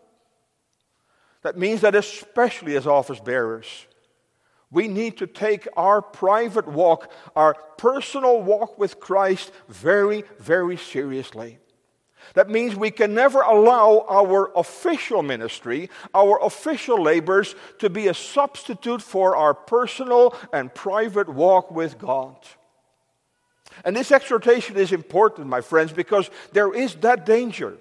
That 1.44 1.58
means 1.58 1.82
that, 1.82 1.96
especially 1.96 2.76
as 2.76 2.86
office 2.86 3.20
bearers, 3.20 3.88
we 4.70 4.88
need 4.88 5.18
to 5.18 5.28
take 5.28 5.68
our 5.76 6.02
private 6.02 6.68
walk, 6.68 7.12
our 7.36 7.56
personal 7.78 8.42
walk 8.42 8.78
with 8.80 9.00
Christ, 9.00 9.52
very, 9.68 10.24
very 10.40 10.78
seriously. 10.78 11.58
That 12.36 12.50
means 12.50 12.76
we 12.76 12.92
can 12.92 13.14
never 13.14 13.42
allow 13.42 14.06
our 14.08 14.52
official 14.56 15.24
ministry, 15.24 15.90
our 16.14 16.40
official 16.42 17.02
labors, 17.02 17.56
to 17.80 17.90
be 17.90 18.08
a 18.08 18.14
substitute 18.14 19.02
for 19.02 19.36
our 19.36 19.54
personal 19.54 20.36
and 20.54 20.74
private 20.74 21.28
walk 21.28 21.72
with 21.72 21.98
God. 21.98 22.38
And 23.84 23.96
this 23.96 24.12
exhortation 24.12 24.78
is 24.78 24.92
important, 24.92 25.48
my 25.48 25.62
friends, 25.62 25.92
because 25.92 26.30
there 26.54 26.74
is 26.74 26.96
that 26.96 27.26
danger 27.26 27.78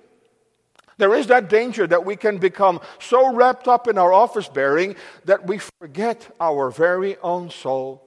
there 1.01 1.15
is 1.15 1.29
that 1.29 1.49
danger 1.49 1.87
that 1.87 2.05
we 2.05 2.17
can 2.17 2.39
become 2.39 2.81
so 2.99 3.33
wrapped 3.35 3.69
up 3.69 3.89
in 3.89 3.99
our 3.99 4.13
office 4.13 4.49
bearing 4.49 4.97
that 5.25 5.47
we 5.47 5.59
forget 5.81 6.35
our 6.41 6.71
very 6.71 7.17
own 7.19 7.51
soul. 7.51 8.07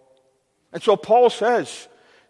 And 0.72 0.82
so 0.82 0.96
Paul 0.96 1.30
says, 1.30 1.88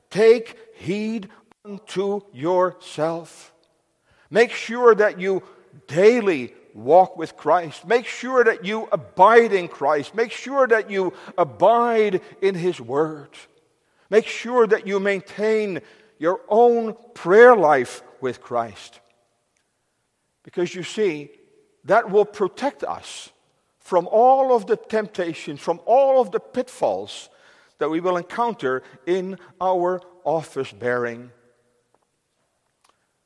Take 0.10 0.58
heed 0.76 1.30
unto 1.66 2.22
yourself. 2.34 3.54
Make 4.30 4.52
sure 4.52 4.94
that 4.96 5.20
you 5.20 5.44
daily 5.88 6.54
walk 6.74 7.18
with 7.18 7.38
Christ. 7.38 7.88
Make 7.88 8.06
sure 8.06 8.44
that 8.44 8.66
you 8.66 8.88
abide 8.92 9.54
in 9.54 9.68
Christ. 9.68 10.16
Make 10.16 10.32
sure 10.32 10.68
that 10.68 10.90
you 10.90 11.14
abide 11.38 12.22
in 12.42 12.56
His 12.56 12.82
Word. 12.82 13.30
Make 14.10 14.28
sure 14.28 14.68
that 14.68 14.86
you 14.86 15.00
maintain 15.00 15.82
your 16.20 16.42
own 16.48 16.96
prayer 17.14 17.56
life 17.56 18.04
with 18.22 18.42
Christ. 18.42 19.00
Because 20.44 20.76
you 20.76 20.84
see, 20.84 21.32
that 21.86 22.10
will 22.10 22.26
protect 22.26 22.84
us 22.84 23.30
from 23.80 24.08
all 24.08 24.56
of 24.56 24.68
the 24.68 24.78
temptations, 24.78 25.60
from 25.60 25.82
all 25.86 26.22
of 26.22 26.32
the 26.32 26.40
pitfalls 26.40 27.30
that 27.80 27.90
we 27.90 28.00
will 28.00 28.18
encounter 28.18 28.84
in 29.06 29.38
our 29.60 30.02
office 30.24 30.72
bearing. 30.72 31.32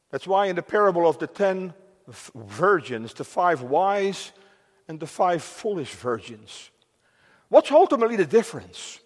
That's 0.09 0.25
why 0.25 0.47
in 0.47 0.55
the 0.55 0.63
parable 0.63 1.07
of 1.07 1.19
the 1.19 1.27
ten 1.27 1.73
virgins, 2.33 3.13
the 3.13 3.23
five 3.23 3.61
wise 3.61 4.31
and 4.87 4.99
the 4.99 5.05
five 5.05 5.43
foolish 5.43 5.91
virgins, 5.91 6.71
what's 7.49 7.71
ultimately 7.71 8.15
the 8.15 8.25
difference? 8.25 8.99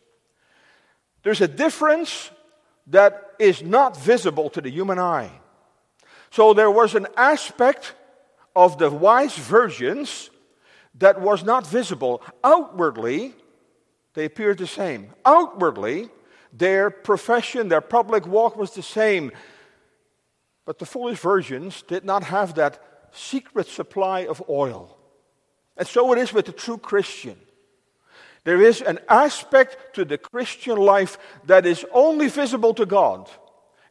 There's 1.23 1.41
a 1.41 1.47
difference 1.47 2.31
that 2.87 3.31
is 3.39 3.61
not 3.61 3.97
visible 3.97 4.49
to 4.51 4.61
the 4.61 4.69
human 4.69 4.99
eye. 4.99 5.31
So 6.29 6.53
there 6.53 6.71
was 6.71 6.95
an 6.95 7.07
aspect 7.17 7.93
of 8.55 8.77
the 8.77 8.89
wise 8.89 9.35
virgins 9.35 10.29
that 10.95 11.21
was 11.21 11.43
not 11.43 11.65
visible. 11.67 12.21
Outwardly, 12.43 13.33
they 14.13 14.25
appeared 14.25 14.57
the 14.57 14.67
same. 14.67 15.13
Outwardly, 15.25 16.09
their 16.51 16.89
profession, 16.89 17.69
their 17.69 17.81
public 17.81 18.27
walk 18.27 18.57
was 18.57 18.71
the 18.71 18.83
same. 18.83 19.31
But 20.65 20.79
the 20.79 20.85
foolish 20.85 21.19
virgins 21.19 21.81
did 21.81 22.03
not 22.03 22.23
have 22.23 22.55
that 22.55 22.79
secret 23.11 23.67
supply 23.67 24.25
of 24.25 24.43
oil. 24.49 24.97
And 25.77 25.87
so 25.87 26.11
it 26.13 26.19
is 26.19 26.33
with 26.33 26.45
the 26.45 26.51
true 26.51 26.77
Christian. 26.77 27.37
There 28.43 28.61
is 28.61 28.81
an 28.81 28.99
aspect 29.07 29.95
to 29.95 30.05
the 30.05 30.17
Christian 30.17 30.77
life 30.77 31.17
that 31.45 31.65
is 31.65 31.85
only 31.93 32.27
visible 32.27 32.73
to 32.73 32.85
God. 32.85 33.29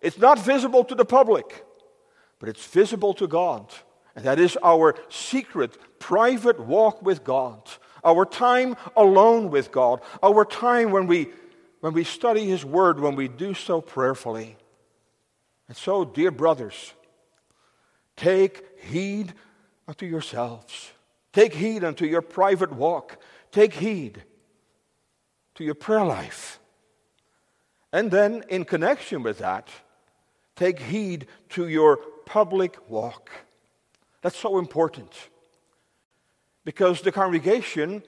It's 0.01 0.19
not 0.19 0.39
visible 0.39 0.85
to 0.85 0.95
the 0.95 1.05
public, 1.05 1.65
but 2.39 2.49
it's 2.49 2.67
visible 2.67 3.15
to 3.15 3.27
God. 3.27 3.73
That 4.23 4.39
is 4.39 4.59
our 4.63 4.95
secret, 5.09 5.77
private 5.99 6.61
walk 6.61 7.03
with 7.03 7.25
God, 7.25 7.63
our 8.05 8.25
time 8.25 8.77
alone 8.97 9.51
with 9.51 9.73
God, 9.73 10.01
our 10.23 10.45
time 10.45 10.91
when 10.91 11.07
we 11.07 11.29
when 11.81 11.95
we 11.95 12.05
study 12.05 12.47
His 12.47 12.65
Word, 12.65 13.01
when 13.01 13.17
we 13.17 13.27
do 13.27 13.55
so 13.55 13.81
prayerfully. 13.81 14.57
And 15.69 15.77
so, 15.77 16.05
dear 16.05 16.31
brothers, 16.31 16.95
take 18.17 18.81
heed 18.83 19.33
unto 19.89 20.07
yourselves. 20.07 20.93
Take 21.33 21.55
heed 21.55 21.85
unto 21.85 22.05
your 22.05 22.23
private 22.23 22.73
walk. 22.73 23.19
Take 23.53 23.75
heed 23.75 24.25
to 25.55 25.65
your 25.65 25.75
prayer 25.75 26.05
life. 26.05 26.59
And 27.93 28.11
then, 28.11 28.45
in 28.49 28.65
connection 28.65 29.23
with 29.23 29.39
that, 29.39 29.69
take 30.57 30.81
heed 30.81 31.27
to 31.51 31.69
your 31.69 31.97
public 32.27 32.89
walk. 32.89 33.31
That's 34.23 34.37
so 34.39 34.59
important. 34.59 35.13
Because 36.65 37.01
the 37.01 37.13
congregation 37.13 38.03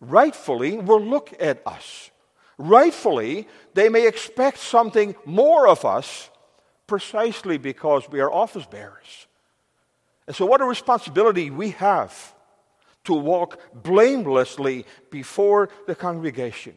rightfully 0.00 0.78
will 0.78 1.00
look 1.00 1.32
at 1.40 1.62
us. 1.66 2.10
Rightfully, 2.58 3.48
they 3.74 3.88
may 3.88 4.06
expect 4.06 4.58
something 4.58 5.14
more 5.24 5.68
of 5.68 5.84
us 5.84 6.30
precisely 6.86 7.58
because 7.58 8.08
we 8.08 8.20
are 8.20 8.32
office 8.32 8.66
bearers. 8.66 9.26
And 10.26 10.34
so, 10.34 10.46
what 10.46 10.60
a 10.60 10.64
responsibility 10.64 11.50
we 11.50 11.70
have 11.70 12.34
to 13.04 13.14
walk 13.14 13.60
blamelessly 13.74 14.86
before 15.10 15.68
the 15.86 15.94
congregation. 15.94 16.74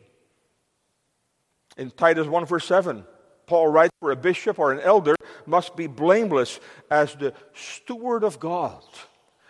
In 1.77 1.91
Titus 1.91 2.27
1, 2.27 2.45
verse 2.45 2.65
7, 2.65 3.05
Paul 3.47 3.67
writes, 3.69 3.93
For 3.99 4.11
a 4.11 4.15
bishop 4.15 4.59
or 4.59 4.71
an 4.71 4.79
elder 4.81 5.15
must 5.49 5.75
be 5.75 5.87
blameless 5.87 6.59
as 6.89 7.15
the 7.15 7.33
steward 7.53 8.23
of 8.23 8.39
God, 8.39 8.83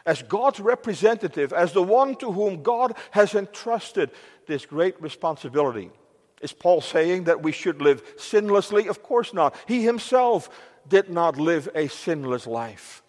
as 0.06 0.24
God's 0.24 0.60
representative, 0.60 1.54
as 1.54 1.74
the 1.74 1.84
one 1.84 2.16
to 2.16 2.32
whom 2.32 2.64
God 2.64 2.96
has 3.12 3.36
entrusted 3.36 4.12
this 4.48 4.66
great 4.66 5.00
responsibility. 5.02 5.92
Is 6.42 6.54
Paul 6.54 6.82
saying 6.82 7.26
that 7.26 7.44
we 7.44 7.52
should 7.52 7.82
live 7.82 8.02
sinlessly? 8.18 8.88
Of 8.88 9.04
course 9.04 9.34
not. 9.34 9.56
He 9.68 9.84
himself 9.84 10.50
did 10.88 11.10
not 11.10 11.38
live 11.38 11.70
a 11.76 11.88
sinless 11.88 12.48
life. 12.48 13.04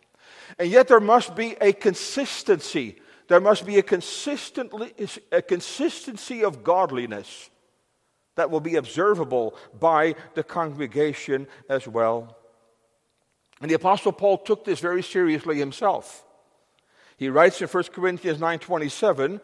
And 0.59 0.69
yet 0.69 0.89
there 0.89 1.01
must 1.01 1.37
be 1.37 1.57
a 1.61 1.73
consistency. 1.73 3.01
There 3.29 3.41
must 3.41 3.65
be 3.65 3.79
a, 3.79 3.83
consistently, 3.83 4.93
a 5.31 5.41
consistency 5.41 6.43
of 6.43 6.65
godliness 6.65 7.51
that 8.35 8.51
will 8.51 8.61
be 8.61 8.77
observable 8.77 9.55
by 9.79 10.17
the 10.35 10.43
congregation 10.43 11.47
as 11.69 11.87
well. 11.87 12.37
And 13.61 13.71
the 13.71 13.75
apostle 13.75 14.13
Paul 14.13 14.39
took 14.39 14.65
this 14.65 14.81
very 14.81 15.03
seriously 15.03 15.59
himself. 15.59 16.25
He 17.17 17.29
writes 17.29 17.61
in 17.61 17.69
1 17.69 17.93
Corinthians 17.93 18.41
9:27, 18.41 19.41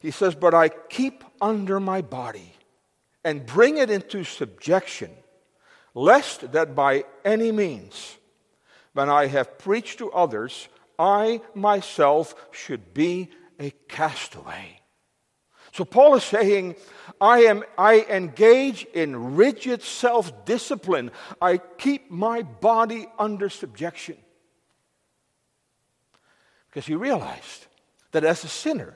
he 0.00 0.10
says, 0.10 0.34
"But 0.34 0.54
I 0.54 0.68
keep 0.68 1.22
under 1.40 1.78
my 1.78 2.02
body 2.02 2.56
and 3.24 3.46
bring 3.46 3.76
it 3.76 3.88
into 3.88 4.24
subjection, 4.24 5.16
lest 5.94 6.50
that 6.52 6.74
by 6.74 7.04
any 7.24 7.52
means 7.52 8.18
when 8.92 9.08
I 9.08 9.26
have 9.26 9.58
preached 9.58 9.98
to 9.98 10.10
others, 10.10 10.68
I 10.98 11.40
myself 11.54 12.34
should 12.50 12.92
be 12.92 13.30
a 13.60 13.70
castaway." 13.88 14.81
So 15.72 15.86
Paul 15.86 16.14
is 16.16 16.24
saying, 16.24 16.76
I, 17.18 17.44
am, 17.44 17.64
I 17.78 18.00
engage 18.08 18.84
in 18.92 19.36
rigid 19.36 19.82
self 19.82 20.44
discipline. 20.44 21.10
I 21.40 21.56
keep 21.56 22.10
my 22.10 22.42
body 22.42 23.06
under 23.18 23.48
subjection. 23.48 24.16
Because 26.68 26.86
he 26.86 26.94
realized 26.94 27.66
that 28.12 28.24
as 28.24 28.44
a 28.44 28.48
sinner, 28.48 28.94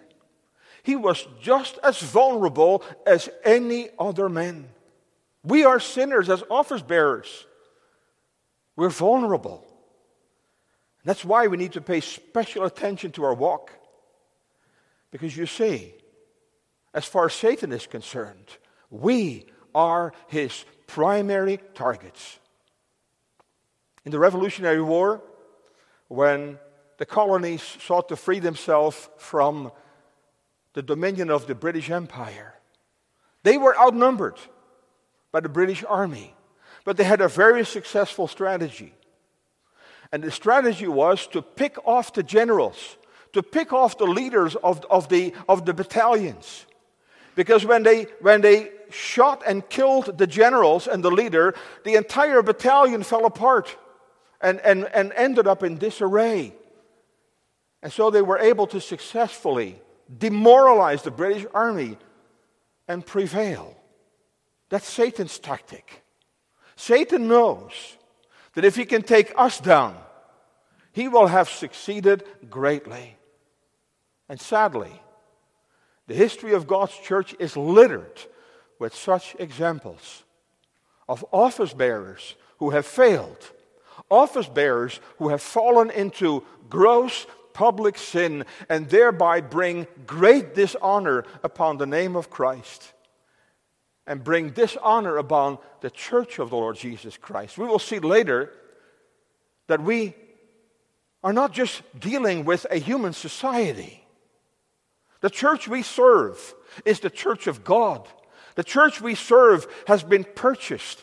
he 0.82 0.96
was 0.96 1.26
just 1.40 1.78
as 1.82 1.98
vulnerable 1.98 2.82
as 3.06 3.30
any 3.42 3.88
other 3.98 4.28
man. 4.28 4.68
We 5.42 5.64
are 5.64 5.80
sinners 5.80 6.28
as 6.28 6.42
office 6.50 6.82
bearers. 6.82 7.46
We're 8.76 8.90
vulnerable. 8.90 9.66
That's 11.04 11.24
why 11.24 11.46
we 11.46 11.56
need 11.56 11.72
to 11.72 11.80
pay 11.80 12.00
special 12.00 12.64
attention 12.64 13.12
to 13.12 13.24
our 13.24 13.34
walk. 13.34 13.72
Because 15.10 15.36
you 15.36 15.46
see, 15.46 15.94
as 16.96 17.04
far 17.04 17.26
as 17.26 17.34
Satan 17.34 17.72
is 17.72 17.86
concerned. 17.86 18.56
We 18.90 19.44
are 19.74 20.14
his 20.28 20.64
primary 20.86 21.60
targets. 21.74 22.38
In 24.06 24.12
the 24.12 24.18
Revolutionary 24.18 24.80
War, 24.80 25.22
when 26.08 26.58
the 26.96 27.04
colonies 27.04 27.62
sought 27.62 28.08
to 28.08 28.16
free 28.16 28.38
themselves 28.38 29.10
from 29.18 29.72
the 30.72 30.82
dominion 30.82 31.30
of 31.30 31.46
the 31.46 31.54
British 31.54 31.90
Empire, 31.90 32.54
they 33.42 33.58
were 33.58 33.78
outnumbered 33.78 34.38
by 35.32 35.40
the 35.40 35.50
British 35.50 35.84
Army, 35.86 36.34
but 36.86 36.96
they 36.96 37.04
had 37.04 37.20
a 37.20 37.28
very 37.28 37.66
successful 37.66 38.26
strategy. 38.26 38.94
And 40.12 40.24
the 40.24 40.30
strategy 40.30 40.88
was 40.88 41.26
to 41.28 41.42
pick 41.42 41.76
off 41.86 42.14
the 42.14 42.22
generals, 42.22 42.96
to 43.34 43.42
pick 43.42 43.74
off 43.74 43.98
the 43.98 44.06
leaders 44.06 44.56
of, 44.56 44.82
of, 44.88 45.10
the, 45.10 45.34
of 45.46 45.66
the 45.66 45.74
battalions. 45.74 46.64
Because 47.36 47.64
when 47.64 47.84
they, 47.84 48.04
when 48.20 48.40
they 48.40 48.70
shot 48.90 49.42
and 49.46 49.68
killed 49.68 50.18
the 50.18 50.26
generals 50.26 50.88
and 50.88 51.04
the 51.04 51.10
leader, 51.10 51.54
the 51.84 51.94
entire 51.94 52.42
battalion 52.42 53.04
fell 53.04 53.26
apart 53.26 53.76
and, 54.40 54.58
and, 54.60 54.86
and 54.86 55.12
ended 55.12 55.46
up 55.46 55.62
in 55.62 55.78
disarray. 55.78 56.54
And 57.82 57.92
so 57.92 58.10
they 58.10 58.22
were 58.22 58.38
able 58.38 58.66
to 58.68 58.80
successfully 58.80 59.80
demoralize 60.18 61.02
the 61.02 61.10
British 61.10 61.46
army 61.52 61.98
and 62.88 63.04
prevail. 63.04 63.76
That's 64.70 64.88
Satan's 64.88 65.38
tactic. 65.38 66.02
Satan 66.74 67.28
knows 67.28 67.96
that 68.54 68.64
if 68.64 68.76
he 68.76 68.86
can 68.86 69.02
take 69.02 69.32
us 69.36 69.60
down, 69.60 69.96
he 70.92 71.06
will 71.06 71.26
have 71.26 71.50
succeeded 71.50 72.24
greatly. 72.48 73.16
And 74.28 74.40
sadly, 74.40 75.02
the 76.06 76.14
history 76.14 76.52
of 76.52 76.66
God's 76.66 76.96
church 76.96 77.34
is 77.38 77.56
littered 77.56 78.20
with 78.78 78.94
such 78.94 79.34
examples 79.38 80.24
of 81.08 81.24
office 81.32 81.72
bearers 81.72 82.34
who 82.58 82.70
have 82.70 82.86
failed, 82.86 83.52
office 84.10 84.48
bearers 84.48 85.00
who 85.18 85.28
have 85.28 85.42
fallen 85.42 85.90
into 85.90 86.44
gross 86.68 87.26
public 87.52 87.96
sin 87.96 88.44
and 88.68 88.88
thereby 88.88 89.40
bring 89.40 89.86
great 90.06 90.54
dishonor 90.54 91.24
upon 91.42 91.78
the 91.78 91.86
name 91.86 92.14
of 92.14 92.30
Christ 92.30 92.92
and 94.06 94.22
bring 94.22 94.50
dishonor 94.50 95.16
upon 95.16 95.58
the 95.80 95.90
church 95.90 96.38
of 96.38 96.50
the 96.50 96.56
Lord 96.56 96.76
Jesus 96.76 97.16
Christ. 97.16 97.58
We 97.58 97.66
will 97.66 97.78
see 97.78 97.98
later 97.98 98.52
that 99.66 99.82
we 99.82 100.14
are 101.24 101.32
not 101.32 101.52
just 101.52 101.82
dealing 101.98 102.44
with 102.44 102.66
a 102.70 102.78
human 102.78 103.12
society 103.12 104.05
the 105.26 105.30
church 105.30 105.66
we 105.66 105.82
serve 105.82 106.54
is 106.84 107.00
the 107.00 107.10
church 107.10 107.48
of 107.48 107.64
God. 107.64 108.08
The 108.54 108.62
church 108.62 109.00
we 109.00 109.16
serve 109.16 109.66
has 109.88 110.04
been 110.04 110.22
purchased 110.22 111.02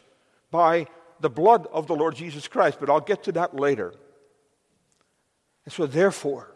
by 0.50 0.88
the 1.20 1.30
blood 1.30 1.68
of 1.74 1.88
the 1.88 1.96
Lord 1.98 2.16
Jesus 2.16 2.48
Christ, 2.48 2.78
but 2.80 2.90
I'll 2.90 3.02
get 3.02 3.24
to 3.24 3.34
that 3.34 3.54
later. 3.54 3.94
And 5.66 5.74
so, 5.74 5.88
therefore, 5.88 6.56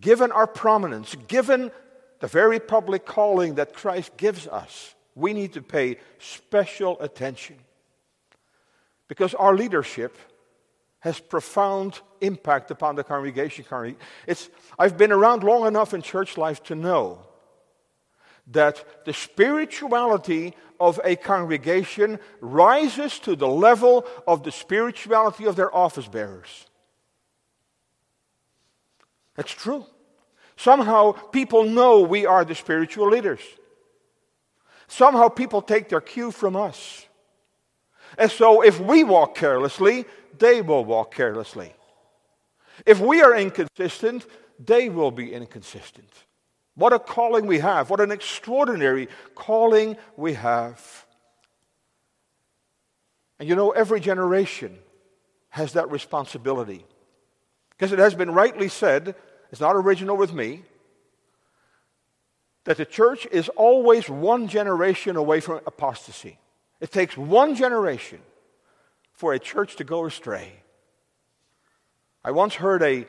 given 0.00 0.30
our 0.30 0.46
prominence, 0.46 1.16
given 1.26 1.72
the 2.20 2.28
very 2.28 2.60
public 2.60 3.04
calling 3.04 3.56
that 3.56 3.74
Christ 3.74 4.16
gives 4.16 4.46
us, 4.46 4.94
we 5.16 5.32
need 5.32 5.54
to 5.54 5.62
pay 5.62 5.96
special 6.20 7.00
attention. 7.00 7.56
Because 9.08 9.34
our 9.34 9.56
leadership 9.56 10.16
has 11.00 11.18
profound 11.18 12.00
impact 12.20 12.70
upon 12.70 12.94
the 12.94 13.04
congregation. 13.04 13.64
It's, 14.26 14.48
I've 14.78 14.96
been 14.96 15.12
around 15.12 15.42
long 15.42 15.66
enough 15.66 15.94
in 15.94 16.02
church 16.02 16.36
life 16.36 16.62
to 16.64 16.74
know 16.74 17.26
that 18.48 19.04
the 19.04 19.12
spirituality 19.12 20.54
of 20.78 21.00
a 21.04 21.16
congregation 21.16 22.18
rises 22.40 23.18
to 23.20 23.36
the 23.36 23.48
level 23.48 24.06
of 24.26 24.42
the 24.42 24.52
spirituality 24.52 25.44
of 25.46 25.56
their 25.56 25.74
office 25.74 26.08
bearers. 26.08 26.66
That's 29.36 29.52
true. 29.52 29.86
Somehow 30.56 31.12
people 31.12 31.64
know 31.64 32.00
we 32.00 32.26
are 32.26 32.44
the 32.44 32.54
spiritual 32.54 33.08
leaders. 33.08 33.40
Somehow 34.88 35.28
people 35.28 35.62
take 35.62 35.88
their 35.88 36.00
cue 36.00 36.30
from 36.30 36.56
us. 36.56 37.06
And 38.18 38.30
so 38.30 38.62
if 38.62 38.80
we 38.80 39.04
walk 39.04 39.36
carelessly, 39.36 40.04
they 40.38 40.62
will 40.62 40.84
walk 40.84 41.14
carelessly. 41.14 41.74
If 42.86 43.00
we 43.00 43.22
are 43.22 43.36
inconsistent, 43.36 44.26
they 44.58 44.88
will 44.88 45.10
be 45.10 45.32
inconsistent. 45.32 46.10
What 46.74 46.92
a 46.92 46.98
calling 46.98 47.46
we 47.46 47.58
have. 47.58 47.90
What 47.90 48.00
an 48.00 48.10
extraordinary 48.10 49.08
calling 49.34 49.96
we 50.16 50.34
have. 50.34 51.06
And 53.38 53.48
you 53.48 53.56
know, 53.56 53.70
every 53.70 54.00
generation 54.00 54.78
has 55.50 55.72
that 55.72 55.90
responsibility. 55.90 56.84
Because 57.70 57.92
it 57.92 57.98
has 57.98 58.14
been 58.14 58.30
rightly 58.30 58.68
said, 58.68 59.14
it's 59.50 59.60
not 59.60 59.74
original 59.76 60.16
with 60.16 60.32
me, 60.32 60.62
that 62.64 62.76
the 62.76 62.84
church 62.84 63.26
is 63.32 63.48
always 63.50 64.08
one 64.08 64.46
generation 64.48 65.16
away 65.16 65.40
from 65.40 65.60
apostasy. 65.66 66.38
It 66.80 66.92
takes 66.92 67.16
one 67.16 67.54
generation 67.54 68.20
for 69.20 69.34
a 69.34 69.38
church 69.38 69.76
to 69.76 69.84
go 69.84 70.06
astray. 70.06 70.50
I 72.24 72.30
once 72.30 72.54
heard 72.54 72.82
a 72.82 73.06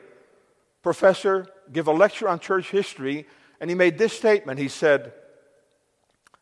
professor 0.82 1.46
give 1.72 1.86
a 1.86 1.92
lecture 1.92 2.28
on 2.28 2.38
church 2.38 2.70
history, 2.70 3.26
and 3.58 3.70
he 3.70 3.74
made 3.74 3.96
this 3.96 4.12
statement. 4.12 4.58
He 4.58 4.68
said, 4.68 5.14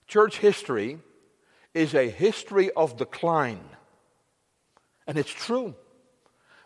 Church 0.08 0.38
history 0.38 0.98
is 1.72 1.94
a 1.94 2.10
history 2.10 2.72
of 2.72 2.96
decline. 2.96 3.62
And 5.06 5.16
it's 5.16 5.30
true. 5.30 5.76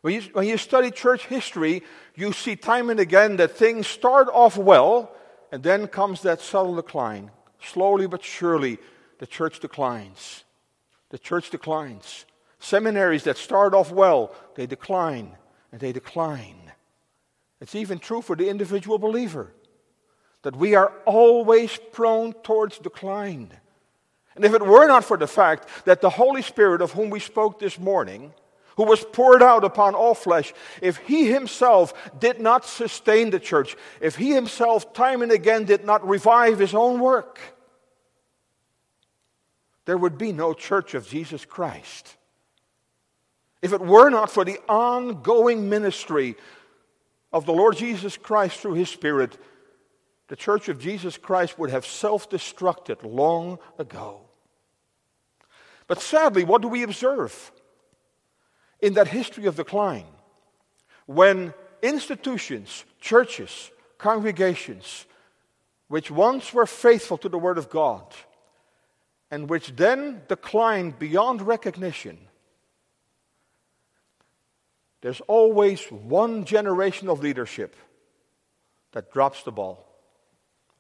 When 0.01 0.15
you, 0.15 0.23
when 0.33 0.49
you 0.49 0.57
study 0.57 0.91
church 0.91 1.27
history, 1.27 1.83
you 2.15 2.33
see 2.33 2.57
time 2.57 2.89
and 2.89 3.01
again 3.01 3.37
that 3.37 3.51
things 3.51 3.87
start 3.87 4.29
off 4.33 4.57
well, 4.57 5.15
and 5.53 5.63
then 5.63 5.89
comes 5.89 6.23
that 6.23 6.41
subtle 6.41 6.77
decline. 6.77 7.31
Slowly 7.63 8.07
but 8.07 8.25
surely, 8.25 8.79
the 9.19 9.27
church 9.27 9.61
declines. 9.61 10.45
The 11.11 11.19
church 11.19 11.51
declines. 11.51 12.25
Seminaries 12.65 13.25
that 13.25 13.37
start 13.37 13.75
off 13.75 13.93
well, 13.93 14.33
they 14.55 14.65
decline 14.65 15.37
and 15.71 15.79
they 15.79 15.93
decline. 15.93 16.73
It's 17.61 17.75
even 17.75 17.99
true 17.99 18.23
for 18.23 18.35
the 18.35 18.49
individual 18.49 18.97
believer 18.97 19.53
that 20.41 20.57
we 20.57 20.75
are 20.75 20.91
always 21.05 21.79
prone 21.93 22.33
towards 22.33 22.79
decline. 22.79 23.53
And 24.35 24.47
if 24.47 24.55
it 24.55 24.63
were 24.63 24.87
not 24.87 25.05
for 25.05 25.19
the 25.19 25.27
fact 25.27 25.69
that 25.85 26.01
the 26.01 26.09
Holy 26.09 26.41
Spirit, 26.41 26.81
of 26.81 26.93
whom 26.93 27.11
we 27.11 27.21
spoke 27.21 27.59
this 27.59 27.79
morning, 27.79 28.33
who 28.79 28.85
was 28.85 29.05
poured 29.13 29.43
out 29.43 29.63
upon 29.63 29.95
all 29.95 30.15
flesh, 30.15 30.55
if 30.81 30.97
he 30.97 31.31
himself 31.31 31.93
did 32.19 32.41
not 32.41 32.65
sustain 32.65 33.29
the 33.29 33.41
church, 33.41 33.77
if 34.01 34.17
he 34.17 34.31
himself 34.31 34.95
time 34.95 35.21
and 35.21 35.33
again 35.33 35.67
did 35.67 35.85
not 35.85 36.09
revive 36.09 36.61
his 36.61 36.75
own 36.75 36.99
work, 36.99 37.39
there 39.85 39.99
would 39.99 40.17
be 40.17 40.33
no 40.33 40.55
church 40.55 40.95
of 40.95 41.07
Jesus 41.07 41.45
Christ. 41.45 42.17
If 43.65 43.73
it 43.73 43.81
were 43.81 44.11
not 44.11 44.31
for 44.31 44.45
the 44.45 44.59
ongoing 44.69 45.71
ministry 45.71 46.37
of 47.33 47.47
the 47.47 47.55
Lord 47.55 47.79
Jesus 47.79 48.19
Christ 48.19 48.61
through 48.61 48.75
his 48.75 48.91
Spirit, 48.91 49.39
the 50.29 50.37
church 50.37 50.69
of 50.69 50.79
Jesus 50.79 51.17
Christ 51.17 51.59
would 51.59 51.71
have 51.71 51.87
self 51.87 52.29
destructed 52.29 52.99
long 53.03 53.59
ago. 53.79 54.21
But 55.87 56.03
sadly, 56.03 56.45
what 56.45 56.61
do 56.61 56.69
we 56.69 56.83
observe 56.83 57.51
in 58.83 58.93
that 58.95 59.09
history 59.09 59.47
of 59.47 59.57
decline? 59.57 60.13
When 61.07 61.55
institutions, 61.81 62.85
churches, 63.01 63.71
congregations, 63.97 65.07
which 65.89 66.11
once 66.11 66.53
were 66.53 66.67
faithful 66.67 67.17
to 67.17 67.31
the 67.31 67.39
Word 67.39 67.57
of 67.57 67.71
God, 67.71 68.05
and 69.31 69.49
which 69.49 69.75
then 69.75 70.21
declined 70.29 70.99
beyond 70.99 71.41
recognition, 71.41 72.19
there's 75.05 75.21
always 75.29 75.85
one 75.91 76.47
generation 76.47 77.11
of 77.11 77.21
leadership 77.21 77.77
that 78.93 79.13
drops 79.13 79.43
the 79.43 79.53
ball. 79.53 79.87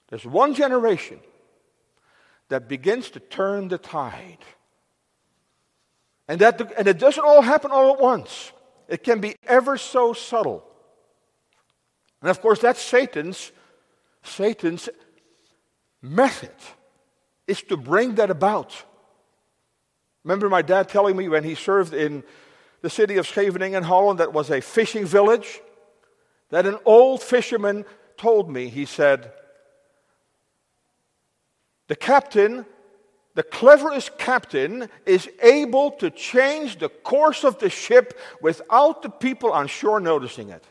There's 0.09 0.25
one 0.25 0.55
generation 0.55 1.21
that 2.49 2.67
begins 2.67 3.11
to 3.11 3.21
turn 3.21 3.69
the 3.69 3.77
tide. 3.77 4.39
And, 6.27 6.41
that, 6.41 6.59
and 6.79 6.89
it 6.89 6.97
doesn't 6.97 7.23
all 7.23 7.43
happen 7.43 7.71
all 7.71 7.93
at 7.93 8.01
once. 8.01 8.51
It 8.89 9.05
can 9.05 9.21
be 9.21 9.37
ever 9.47 9.77
so 9.77 10.15
subtle. 10.15 10.65
And 12.23 12.31
of 12.31 12.41
course, 12.41 12.61
that's 12.61 12.81
Satan's, 12.81 13.53
Satan's 14.23 14.89
method 16.01 16.57
is 17.47 17.61
to 17.65 17.77
bring 17.77 18.15
that 18.15 18.31
about. 18.31 18.75
Remember 20.25 20.49
my 20.49 20.63
dad 20.63 20.89
telling 20.89 21.15
me 21.15 21.29
when 21.29 21.45
he 21.45 21.55
served 21.55 21.93
in 21.93 22.25
the 22.85 22.91
city 22.91 23.17
of 23.17 23.27
Scheveningen, 23.27 23.79
in 23.79 23.83
Holland, 23.83 24.21
that 24.21 24.35
was 24.35 24.51
a 24.51 24.61
fishing 24.61 25.07
village, 25.07 25.63
that 26.51 26.67
an 26.67 26.77
old 26.85 27.23
fisherman 27.23 27.87
told 28.19 28.51
me, 28.51 28.69
he 28.69 28.85
said, 28.85 29.33
the 31.89 31.97
captain, 31.97 32.67
the 33.33 33.43
cleverest 33.43 34.19
captain, 34.19 34.91
is 35.07 35.31
able 35.41 35.93
to 35.93 36.11
change 36.11 36.79
the 36.79 36.91
course 36.91 37.43
of 37.43 37.59
the 37.59 37.71
ship 37.71 38.21
without 38.43 39.01
the 39.01 39.09
people 39.09 39.51
on 39.51 39.67
shore 39.67 39.99
noticing 39.99 40.51
it. 40.51 40.63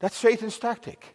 That's 0.00 0.16
Satan's 0.16 0.58
tactic. 0.58 1.14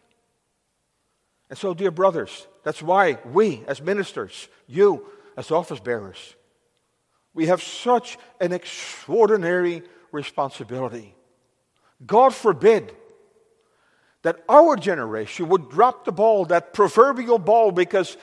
And 1.50 1.58
so, 1.58 1.74
dear 1.74 1.90
brothers, 1.90 2.46
that's 2.64 2.80
why 2.80 3.18
we, 3.30 3.64
as 3.66 3.82
ministers, 3.82 4.48
you, 4.66 5.04
as 5.36 5.50
office 5.50 5.78
bearers, 5.78 6.36
we 7.36 7.46
have 7.46 7.62
such 7.62 8.16
an 8.40 8.52
extraordinary 8.52 9.82
responsibility. 10.10 11.14
God 12.04 12.34
forbid 12.34 12.96
that 14.22 14.42
our 14.48 14.74
generation 14.74 15.48
would 15.50 15.70
drop 15.70 16.06
the 16.06 16.12
ball, 16.12 16.46
that 16.46 16.72
proverbial 16.72 17.38
ball, 17.38 17.72
because 17.72 18.16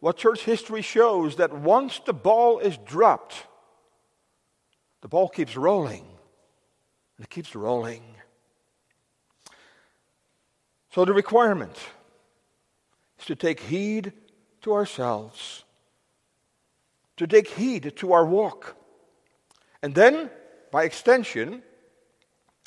what 0.00 0.18
church 0.18 0.44
history 0.44 0.82
shows 0.82 1.36
that 1.36 1.52
once 1.52 2.00
the 2.04 2.12
ball 2.12 2.58
is 2.58 2.76
dropped, 2.76 3.46
the 5.00 5.08
ball 5.08 5.30
keeps 5.30 5.56
rolling. 5.56 6.04
And 7.16 7.24
it 7.24 7.30
keeps 7.30 7.56
rolling. 7.56 8.02
So 10.92 11.06
the 11.06 11.14
requirement 11.14 11.76
is 13.18 13.24
to 13.24 13.34
take 13.34 13.60
heed 13.60 14.12
to 14.60 14.74
ourselves 14.74 15.64
to 17.20 17.26
take 17.26 17.48
heed 17.48 17.94
to 17.96 18.14
our 18.14 18.24
walk. 18.24 18.76
And 19.82 19.94
then, 19.94 20.30
by 20.72 20.84
extension, 20.84 21.62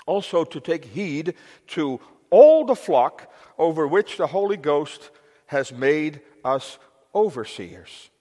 also 0.06 0.44
to 0.44 0.60
take 0.60 0.86
heed 0.86 1.34
to 1.70 2.00
all 2.30 2.63
the 2.63 2.76
flock 2.76 3.34
over 3.58 3.88
which 3.88 4.18
the 4.18 4.28
Holy 4.28 4.58
Ghost 4.58 5.10
has 5.48 5.72
made 5.72 6.22
us 6.46 6.78
overseers. 7.16 8.12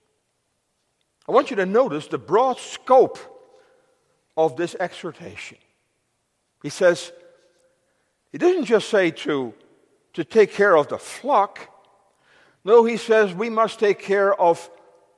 I 1.29 1.33
want 1.33 1.51
you 1.51 1.55
to 1.57 1.67
notice 1.67 2.07
the 2.07 2.17
broad 2.17 2.57
scope 2.57 3.19
of 4.35 4.57
this 4.57 4.75
exhortation. 4.79 5.59
He 6.63 6.69
says, 6.69 7.11
he 8.31 8.39
doesn't 8.39 8.65
just 8.65 8.89
say 8.89 9.11
to, 9.11 9.53
to 10.13 10.23
take 10.23 10.51
care 10.51 10.75
of 10.75 10.87
the 10.87 10.97
flock. 10.97 11.69
No, 12.65 12.85
he 12.85 12.97
says 12.97 13.35
we 13.35 13.51
must 13.51 13.77
take 13.79 13.99
care 13.99 14.33
of 14.33 14.67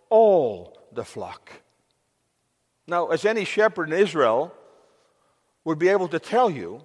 all 0.09 0.75
the 0.95 1.05
flock. 1.05 1.51
Now, 2.87 3.07
as 3.07 3.25
any 3.25 3.45
shepherd 3.45 3.91
in 3.91 3.99
Israel 3.99 4.53
would 5.63 5.79
be 5.79 5.89
able 5.89 6.07
to 6.09 6.19
tell 6.19 6.49
you, 6.49 6.81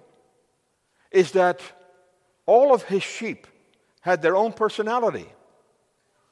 is 1.11 1.31
that 1.31 1.61
all 2.45 2.73
of 2.73 2.83
his 2.83 3.03
sheep 3.03 3.47
had 4.01 4.21
their 4.21 4.35
own 4.35 4.53
personality. 4.53 5.27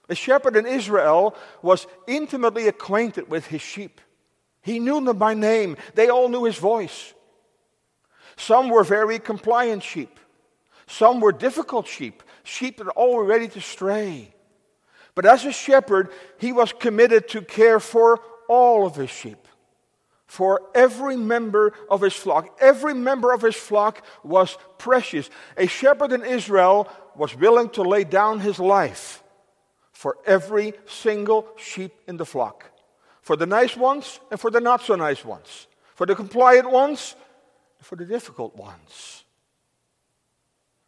A 0.09 0.15
shepherd 0.15 0.55
in 0.55 0.65
Israel 0.65 1.35
was 1.61 1.85
intimately 2.07 2.67
acquainted 2.67 3.29
with 3.29 3.45
his 3.47 3.61
sheep. 3.61 4.01
He 4.61 4.79
knew 4.79 5.03
them 5.03 5.17
by 5.17 5.35
name, 5.35 5.77
they 5.93 6.09
all 6.09 6.29
knew 6.29 6.45
his 6.45 6.57
voice. 6.57 7.13
Some 8.35 8.69
were 8.69 8.83
very 8.83 9.19
compliant 9.19 9.83
sheep, 9.83 10.19
some 10.87 11.19
were 11.19 11.31
difficult 11.31 11.87
sheep, 11.87 12.23
sheep 12.43 12.77
that 12.77 12.87
all 12.87 13.15
were 13.15 13.25
ready 13.25 13.47
to 13.49 13.61
stray. 13.61 14.33
But 15.19 15.25
as 15.25 15.43
a 15.43 15.51
shepherd, 15.51 16.11
he 16.37 16.53
was 16.53 16.71
committed 16.71 17.27
to 17.27 17.41
care 17.41 17.81
for 17.81 18.21
all 18.47 18.85
of 18.85 18.95
his 18.95 19.09
sheep, 19.09 19.49
for 20.27 20.61
every 20.73 21.17
member 21.17 21.73
of 21.89 21.99
his 21.99 22.13
flock. 22.13 22.57
Every 22.61 22.93
member 22.93 23.33
of 23.33 23.41
his 23.41 23.57
flock 23.57 24.05
was 24.23 24.57
precious. 24.77 25.29
A 25.57 25.67
shepherd 25.67 26.13
in 26.13 26.23
Israel 26.23 26.87
was 27.17 27.35
willing 27.35 27.69
to 27.71 27.81
lay 27.81 28.05
down 28.05 28.39
his 28.39 28.59
life 28.59 29.21
for 29.91 30.15
every 30.25 30.71
single 30.87 31.49
sheep 31.57 31.91
in 32.07 32.15
the 32.15 32.25
flock 32.25 32.71
for 33.21 33.35
the 33.35 33.45
nice 33.45 33.75
ones 33.75 34.21
and 34.31 34.39
for 34.39 34.49
the 34.49 34.61
not 34.61 34.81
so 34.83 34.95
nice 34.95 35.25
ones, 35.25 35.67
for 35.95 36.05
the 36.05 36.15
compliant 36.15 36.71
ones 36.71 37.13
and 37.77 37.85
for 37.85 37.97
the 37.97 38.05
difficult 38.05 38.55
ones. 38.55 39.25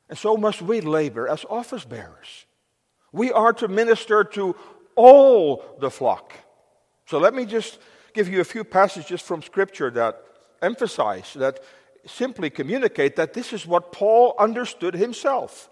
And 0.08 0.18
so 0.18 0.38
must 0.38 0.62
we 0.62 0.80
labor 0.80 1.28
as 1.28 1.44
office 1.50 1.84
bearers 1.84 2.46
we 3.12 3.32
are 3.32 3.54
to 3.54 3.68
minister 3.68 4.24
to 4.24 4.56
all 4.96 5.64
the 5.80 5.90
flock. 5.90 6.34
So 7.06 7.18
let 7.18 7.34
me 7.34 7.46
just 7.46 7.80
give 8.14 8.30
you 8.30 8.42
a 8.42 8.46
few 8.46 8.64
passages 8.64 9.22
from 9.22 9.42
Scripture 9.42 9.90
that 9.92 10.24
emphasize, 10.62 11.34
that 11.34 11.60
simply 12.06 12.50
communicate 12.50 13.16
that 13.16 13.34
this 13.34 13.54
is 13.54 13.66
what 13.66 13.92
Paul 13.92 14.36
understood 14.40 14.94
himself. 14.94 15.70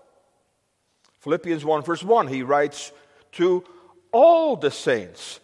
Philippians 1.20 1.66
1, 1.66 1.84
verse 1.84 2.04
1, 2.04 2.28
he 2.28 2.44
writes, 2.44 2.92
To 3.34 3.64
all 4.12 4.56
the 4.56 4.72
saints 4.72 5.40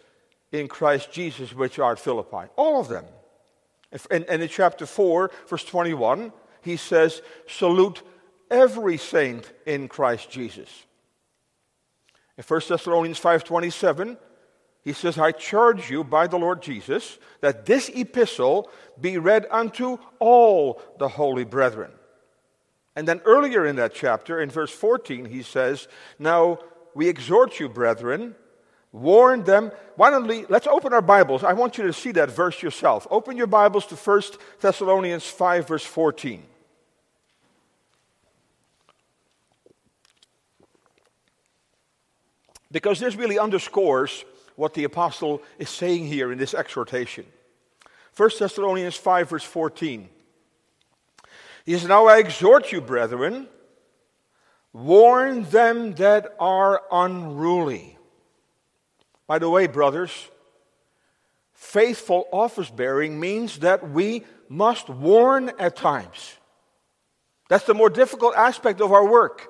in 0.52 0.68
Christ 0.68 1.12
Jesus 1.12 1.52
which 1.54 1.78
are 1.78 1.92
at 1.92 1.98
Philippi, 1.98 2.50
all 2.56 2.80
of 2.80 2.88
them. 2.88 3.04
And, 4.10 4.24
and 4.24 4.42
in 4.42 4.48
chapter 4.48 4.86
4, 4.86 5.30
verse 5.48 5.64
21, 5.64 6.32
he 6.62 6.76
says, 6.76 7.22
Salute 7.46 8.02
every 8.50 8.96
saint 8.96 9.50
in 9.64 9.88
Christ 9.88 10.30
Jesus. 10.30 10.85
In 12.38 12.44
1 12.44 12.60
Thessalonians 12.68 13.20
5:27, 13.20 14.16
he 14.86 14.92
says, 14.92 15.18
I 15.18 15.32
charge 15.32 15.90
you 15.90 16.04
by 16.04 16.28
the 16.28 16.38
Lord 16.38 16.62
Jesus 16.62 17.18
that 17.40 17.66
this 17.66 17.88
epistle 17.88 18.70
be 19.00 19.18
read 19.18 19.44
unto 19.50 19.98
all 20.20 20.80
the 20.98 21.08
holy 21.08 21.44
brethren. 21.44 21.90
And 22.94 23.08
then 23.08 23.20
earlier 23.24 23.66
in 23.66 23.76
that 23.76 23.94
chapter, 23.94 24.40
in 24.40 24.48
verse 24.48 24.70
14, 24.70 25.24
he 25.24 25.42
says, 25.42 25.88
Now 26.20 26.60
we 26.94 27.08
exhort 27.08 27.58
you, 27.58 27.68
brethren, 27.68 28.36
warn 28.92 29.42
them. 29.42 29.72
Why 29.96 30.10
don't 30.10 30.28
we, 30.28 30.46
let's 30.46 30.68
open 30.68 30.92
our 30.92 31.02
Bibles. 31.02 31.42
I 31.42 31.52
want 31.54 31.78
you 31.78 31.84
to 31.88 31.92
see 31.92 32.12
that 32.12 32.30
verse 32.30 32.62
yourself. 32.62 33.08
Open 33.10 33.36
your 33.36 33.48
Bibles 33.48 33.86
to 33.86 33.96
1 33.96 34.22
Thessalonians 34.60 35.26
5, 35.26 35.66
verse 35.66 35.84
14. 35.84 36.44
Because 42.76 43.00
this 43.00 43.16
really 43.16 43.38
underscores 43.38 44.26
what 44.54 44.74
the 44.74 44.84
apostle 44.84 45.40
is 45.58 45.70
saying 45.70 46.08
here 46.08 46.30
in 46.30 46.36
this 46.36 46.52
exhortation. 46.52 47.24
1 48.14 48.30
Thessalonians 48.38 48.96
5, 48.96 49.30
verse 49.30 49.44
14. 49.44 50.06
He 51.64 51.72
says, 51.72 51.88
Now 51.88 52.04
I 52.04 52.18
exhort 52.18 52.72
you, 52.72 52.82
brethren, 52.82 53.48
warn 54.74 55.44
them 55.44 55.94
that 55.94 56.34
are 56.38 56.82
unruly. 56.92 57.96
By 59.26 59.38
the 59.38 59.48
way, 59.48 59.68
brothers, 59.68 60.12
faithful 61.54 62.28
office 62.30 62.68
bearing 62.68 63.18
means 63.18 63.60
that 63.60 63.88
we 63.88 64.22
must 64.50 64.90
warn 64.90 65.50
at 65.58 65.76
times. 65.76 66.36
That's 67.48 67.64
the 67.64 67.72
more 67.72 67.88
difficult 67.88 68.36
aspect 68.36 68.82
of 68.82 68.92
our 68.92 69.06
work. 69.10 69.48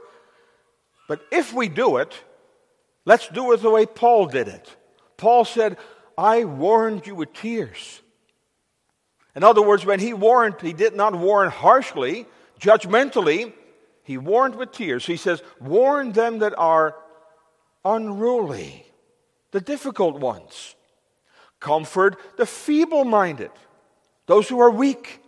But 1.09 1.23
if 1.33 1.53
we 1.53 1.69
do 1.69 1.97
it, 1.97 2.15
let's 3.07 3.29
do 3.29 3.53
it 3.53 3.63
the 3.63 3.71
way 3.71 3.87
Paul 3.87 4.27
did 4.27 4.49
it. 4.49 4.77
Paul 5.17 5.47
said, 5.47 5.79
I 6.19 6.45
warned 6.45 7.07
you 7.07 7.15
with 7.15 7.33
tears. 7.33 8.03
In 9.35 9.43
other 9.43 9.63
words, 9.63 9.87
when 9.87 10.01
he 10.01 10.13
warned, 10.13 10.57
he 10.61 10.73
did 10.73 10.95
not 10.95 11.15
warn 11.15 11.51
harshly, 11.51 12.27
judgmentally, 12.61 13.53
he 14.03 14.19
warned 14.19 14.55
with 14.55 14.73
tears. 14.73 15.05
He 15.05 15.17
says, 15.17 15.43
Warn 15.61 16.13
them 16.13 16.39
that 16.39 16.55
are 16.57 16.95
unruly, 17.85 18.87
the 19.51 19.61
difficult 19.61 20.21
ones. 20.21 20.75
Comfort 21.59 22.17
the 22.37 22.47
feeble 22.47 23.05
minded, 23.05 23.51
those 24.27 24.49
who 24.49 24.61
are 24.61 24.71
weak, 24.71 25.21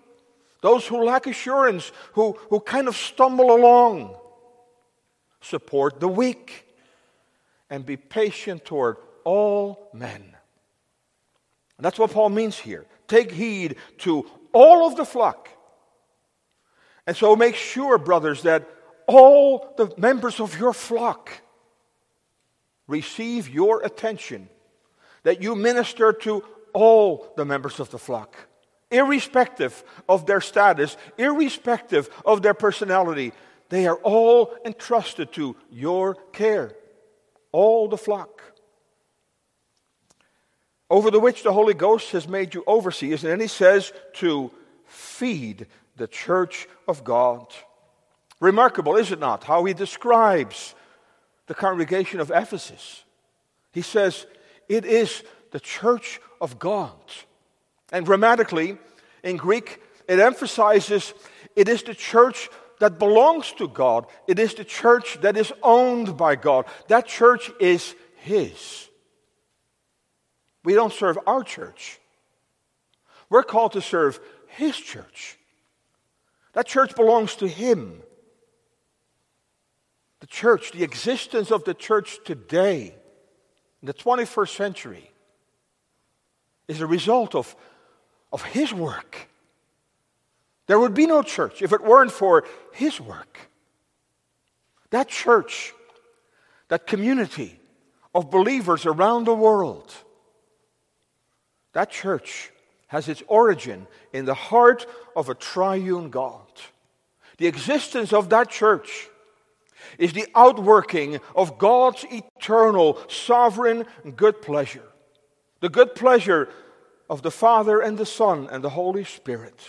those 0.62 0.86
who 0.86 1.02
lack 1.02 1.26
assurance, 1.26 1.90
who, 2.12 2.38
who 2.50 2.60
kind 2.60 2.86
of 2.86 2.96
stumble 2.96 3.54
along. 3.54 4.14
Support 5.40 6.00
the 6.00 6.08
weak 6.08 6.67
and 7.70 7.84
be 7.84 7.96
patient 7.96 8.64
toward 8.64 8.96
all 9.24 9.90
men. 9.92 10.22
And 11.76 11.84
that's 11.84 11.98
what 11.98 12.10
Paul 12.10 12.30
means 12.30 12.58
here. 12.58 12.86
Take 13.06 13.30
heed 13.30 13.76
to 13.98 14.26
all 14.52 14.86
of 14.86 14.96
the 14.96 15.04
flock. 15.04 15.48
And 17.06 17.16
so 17.16 17.36
make 17.36 17.54
sure, 17.54 17.96
brothers, 17.98 18.42
that 18.42 18.68
all 19.06 19.74
the 19.76 19.92
members 19.96 20.40
of 20.40 20.58
your 20.58 20.72
flock 20.72 21.30
receive 22.86 23.48
your 23.48 23.82
attention, 23.82 24.48
that 25.22 25.42
you 25.42 25.54
minister 25.54 26.12
to 26.12 26.42
all 26.72 27.32
the 27.36 27.44
members 27.44 27.80
of 27.80 27.90
the 27.90 27.98
flock, 27.98 28.36
irrespective 28.90 29.84
of 30.08 30.26
their 30.26 30.40
status, 30.40 30.96
irrespective 31.16 32.10
of 32.24 32.42
their 32.42 32.54
personality. 32.54 33.32
They 33.68 33.86
are 33.86 33.96
all 33.96 34.54
entrusted 34.64 35.32
to 35.34 35.56
your 35.70 36.14
care, 36.32 36.72
all 37.52 37.88
the 37.88 37.96
flock 37.96 38.48
over 40.90 41.10
the 41.10 41.20
which 41.20 41.42
the 41.42 41.52
Holy 41.52 41.74
Ghost 41.74 42.12
has 42.12 42.26
made 42.26 42.54
you 42.54 42.64
overseers. 42.66 43.22
And 43.22 43.32
then 43.32 43.40
he 43.40 43.46
says 43.46 43.92
to 44.14 44.50
feed 44.86 45.66
the 45.96 46.06
church 46.06 46.66
of 46.86 47.04
God. 47.04 47.46
Remarkable, 48.40 48.96
is 48.96 49.12
it 49.12 49.18
not, 49.18 49.44
how 49.44 49.64
he 49.64 49.74
describes 49.74 50.74
the 51.46 51.54
congregation 51.54 52.20
of 52.20 52.30
Ephesus? 52.30 53.04
He 53.72 53.82
says, 53.82 54.26
It 54.68 54.84
is 54.84 55.22
the 55.50 55.60
church 55.60 56.20
of 56.40 56.58
God. 56.58 56.96
And 57.92 58.06
grammatically, 58.06 58.78
in 59.22 59.36
Greek, 59.36 59.80
it 60.08 60.20
emphasizes 60.20 61.12
it 61.56 61.68
is 61.68 61.82
the 61.82 61.94
church 61.94 62.48
that 62.80 62.98
belongs 62.98 63.52
to 63.52 63.68
God, 63.68 64.06
it 64.26 64.38
is 64.38 64.54
the 64.54 64.64
church 64.64 65.20
that 65.20 65.36
is 65.36 65.52
owned 65.62 66.16
by 66.16 66.36
God. 66.36 66.66
That 66.88 67.06
church 67.06 67.50
is 67.60 67.94
His. 68.16 68.88
We 70.64 70.74
don't 70.74 70.92
serve 70.92 71.18
our 71.26 71.42
church. 71.42 71.98
We're 73.30 73.42
called 73.42 73.72
to 73.72 73.80
serve 73.80 74.20
His 74.48 74.76
church. 74.76 75.38
That 76.52 76.66
church 76.66 76.94
belongs 76.94 77.36
to 77.36 77.48
Him. 77.48 78.02
The 80.20 80.26
church, 80.26 80.72
the 80.72 80.82
existence 80.82 81.50
of 81.50 81.64
the 81.64 81.74
church 81.74 82.18
today, 82.24 82.94
in 83.80 83.86
the 83.86 83.94
21st 83.94 84.56
century, 84.56 85.10
is 86.66 86.80
a 86.80 86.86
result 86.86 87.34
of, 87.34 87.54
of 88.32 88.42
His 88.42 88.72
work. 88.72 89.28
There 90.68 90.78
would 90.78 90.94
be 90.94 91.06
no 91.06 91.22
church 91.22 91.62
if 91.62 91.72
it 91.72 91.82
weren't 91.82 92.12
for 92.12 92.44
His 92.72 93.00
work. 93.00 93.40
That 94.90 95.08
church, 95.08 95.72
that 96.68 96.86
community 96.86 97.58
of 98.14 98.30
believers 98.30 98.86
around 98.86 99.24
the 99.24 99.34
world, 99.34 99.92
that 101.72 101.90
church 101.90 102.52
has 102.88 103.08
its 103.08 103.22
origin 103.28 103.86
in 104.12 104.26
the 104.26 104.34
heart 104.34 104.86
of 105.16 105.28
a 105.28 105.34
triune 105.34 106.10
God. 106.10 106.46
The 107.38 107.46
existence 107.46 108.12
of 108.12 108.28
that 108.28 108.50
church 108.50 109.08
is 109.98 110.12
the 110.12 110.26
outworking 110.34 111.18
of 111.34 111.56
God's 111.58 112.04
eternal, 112.10 112.98
sovereign, 113.08 113.86
good 114.16 114.42
pleasure. 114.42 114.84
The 115.60 115.68
good 115.70 115.94
pleasure 115.94 116.50
of 117.08 117.22
the 117.22 117.30
Father 117.30 117.80
and 117.80 117.96
the 117.96 118.06
Son 118.06 118.48
and 118.50 118.62
the 118.62 118.70
Holy 118.70 119.04
Spirit. 119.04 119.60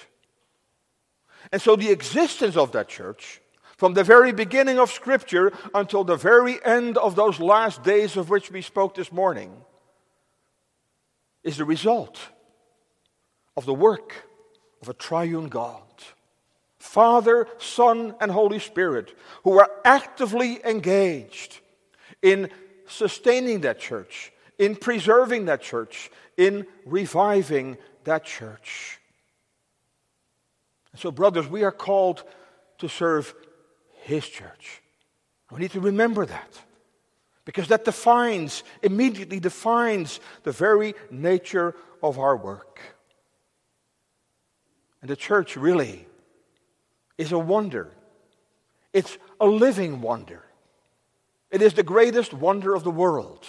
And 1.52 1.62
so 1.62 1.76
the 1.76 1.92
existence 1.92 2.56
of 2.56 2.72
that 2.74 2.88
church, 2.88 3.42
from 3.78 3.94
the 3.94 4.04
very 4.04 4.32
beginning 4.32 4.78
of 4.78 4.92
Scripture 4.92 5.54
until 5.74 6.04
the 6.04 6.16
very 6.18 6.64
end 6.64 6.98
of 6.98 7.16
those 7.16 7.40
last 7.40 7.82
days 7.84 8.18
of 8.18 8.30
which 8.30 8.52
we 8.52 8.62
spoke 8.62 8.96
this 8.96 9.12
morning, 9.12 9.52
is 11.44 11.58
the 11.58 11.66
result 11.66 12.20
of 13.56 13.66
the 13.66 13.74
work 13.74 14.28
of 14.82 14.90
a 14.90 14.94
triune 14.94 15.48
God. 15.48 15.82
Father, 16.78 17.48
Son, 17.58 18.16
and 18.22 18.32
Holy 18.32 18.60
Spirit, 18.60 19.18
who 19.44 19.60
are 19.60 19.70
actively 19.84 20.60
engaged 20.66 21.60
in 22.22 22.50
sustaining 22.88 23.62
that 23.62 23.80
church, 23.80 24.32
in 24.58 24.76
preserving 24.76 25.46
that 25.46 25.62
church, 25.62 26.12
in 26.38 26.66
reviving 26.86 27.78
that 28.06 28.24
church. 28.24 28.99
So, 30.96 31.12
brothers, 31.12 31.48
we 31.48 31.64
are 31.64 31.72
called 31.72 32.24
to 32.80 32.90
serve 32.90 33.34
His 34.02 34.28
church. 34.28 34.82
We 35.52 35.60
need 35.60 35.72
to 35.72 35.80
remember 35.80 36.26
that. 36.26 36.62
Because 37.46 37.68
that 37.70 37.86
defines, 37.86 38.64
immediately 38.84 39.40
defines 39.40 40.20
the 40.44 40.52
very 40.52 40.94
nature 41.10 41.76
of 42.04 42.20
our 42.20 42.38
work. 42.38 42.80
And 45.02 45.10
the 45.10 45.16
church 45.16 45.56
really 45.56 46.06
is 47.18 47.32
a 47.32 47.40
wonder. 47.40 47.92
It's 48.94 49.18
a 49.40 49.48
living 49.48 50.02
wonder. 50.02 50.44
It 51.52 51.62
is 51.62 51.74
the 51.74 51.84
greatest 51.84 52.34
wonder 52.34 52.76
of 52.76 52.84
the 52.84 52.92
world. 52.92 53.46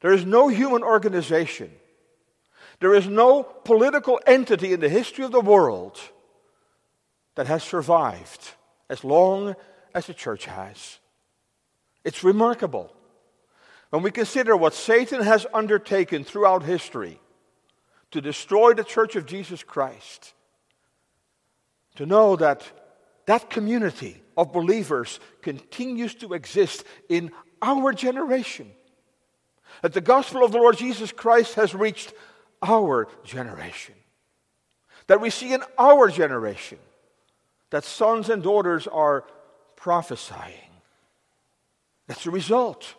There 0.00 0.12
is 0.12 0.24
no 0.24 0.48
human 0.48 0.82
organization, 0.82 1.70
there 2.80 2.94
is 2.94 3.06
no 3.06 3.42
political 3.42 4.20
entity 4.26 4.72
in 4.72 4.80
the 4.80 4.88
history 4.88 5.24
of 5.24 5.32
the 5.32 5.40
world 5.40 5.98
that 7.34 7.46
has 7.46 7.62
survived 7.62 8.52
as 8.88 9.04
long 9.04 9.54
as 9.94 10.06
the 10.06 10.14
church 10.14 10.44
has. 10.46 10.98
It's 12.04 12.24
remarkable. 12.24 12.94
When 13.90 14.02
we 14.02 14.10
consider 14.10 14.56
what 14.56 14.74
Satan 14.74 15.22
has 15.22 15.46
undertaken 15.54 16.24
throughout 16.24 16.64
history 16.64 17.20
to 18.10 18.20
destroy 18.20 18.74
the 18.74 18.84
church 18.84 19.16
of 19.16 19.26
Jesus 19.26 19.62
Christ, 19.62 20.34
to 21.96 22.06
know 22.06 22.36
that 22.36 22.62
that 23.26 23.50
community 23.50 24.20
of 24.36 24.52
believers 24.52 25.20
continues 25.42 26.14
to 26.16 26.34
exist 26.34 26.84
in 27.08 27.30
our 27.62 27.92
generation, 27.92 28.70
that 29.82 29.92
the 29.92 30.00
gospel 30.00 30.44
of 30.44 30.52
the 30.52 30.58
Lord 30.58 30.76
Jesus 30.76 31.12
Christ 31.12 31.54
has 31.54 31.74
reached 31.74 32.12
our 32.64 33.06
generation, 33.24 33.94
that 35.06 35.20
we 35.20 35.30
see 35.30 35.52
in 35.52 35.62
our 35.78 36.08
generation 36.08 36.78
that 37.70 37.84
sons 37.84 38.28
and 38.28 38.42
daughters 38.42 38.86
are 38.86 39.24
prophesying 39.76 40.70
That's 42.06 42.24
the 42.24 42.30
result 42.30 42.94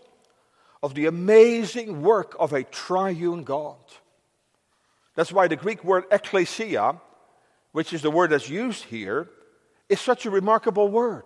of 0.82 0.94
the 0.94 1.08
amazing 1.08 2.02
work 2.02 2.36
of 2.40 2.54
a 2.54 2.64
triune 2.64 3.44
God. 3.44 3.78
That's 5.16 5.32
why 5.32 5.48
the 5.48 5.56
Greek 5.56 5.84
word 5.84 6.06
ecclesia, 6.12 7.00
which 7.72 7.94
is 7.94 8.02
the 8.02 8.12
word 8.12 8.32
that's 8.32 8.50
used 8.50 8.84
here, 8.86 9.30
is 9.90 10.00
such 10.00 10.26
a 10.26 10.30
remarkable 10.30 10.90
word. 10.90 11.26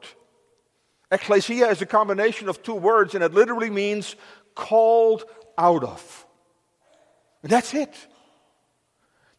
Ecclesia 1.11 1.67
is 1.69 1.81
a 1.81 1.85
combination 1.85 2.49
of 2.49 2.61
two 2.61 2.75
words, 2.75 3.15
and 3.15 3.23
it 3.23 3.33
literally 3.33 3.69
means 3.69 4.15
called 4.53 5.23
out 5.57 5.83
of. 5.83 6.25
And 7.41 7.51
that's 7.51 7.73
it. 7.73 7.95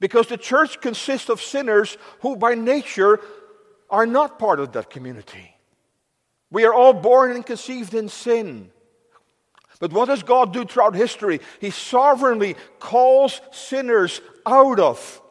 Because 0.00 0.26
the 0.26 0.38
church 0.38 0.80
consists 0.80 1.28
of 1.28 1.40
sinners 1.40 1.98
who, 2.20 2.34
by 2.34 2.54
nature, 2.54 3.20
are 3.90 4.06
not 4.06 4.38
part 4.38 4.58
of 4.58 4.72
that 4.72 4.90
community. 4.90 5.54
We 6.50 6.64
are 6.64 6.74
all 6.74 6.94
born 6.94 7.32
and 7.32 7.44
conceived 7.44 7.94
in 7.94 8.08
sin. 8.08 8.70
But 9.78 9.92
what 9.92 10.06
does 10.06 10.22
God 10.22 10.52
do 10.52 10.64
throughout 10.64 10.94
history? 10.94 11.40
He 11.60 11.70
sovereignly 11.70 12.56
calls 12.78 13.40
sinners 13.52 14.20
out 14.44 14.80
of 14.80 15.22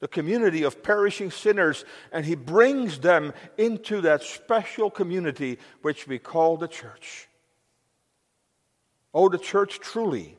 the 0.00 0.08
community 0.08 0.62
of 0.62 0.82
perishing 0.82 1.30
sinners, 1.30 1.84
and 2.12 2.24
He 2.24 2.36
brings 2.36 3.00
them 3.00 3.32
into 3.56 4.00
that 4.02 4.22
special 4.22 4.90
community 4.90 5.58
which 5.82 6.06
we 6.06 6.20
call 6.20 6.56
the 6.56 6.68
church. 6.68 7.28
Oh, 9.12 9.28
the 9.28 9.38
church 9.38 9.80
truly 9.80 10.37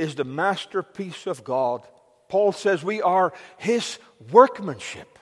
is 0.00 0.14
the 0.14 0.24
masterpiece 0.24 1.26
of 1.26 1.44
God. 1.44 1.82
Paul 2.28 2.52
says 2.52 2.82
we 2.82 3.02
are 3.02 3.32
His 3.58 3.98
workmanship. 4.32 5.18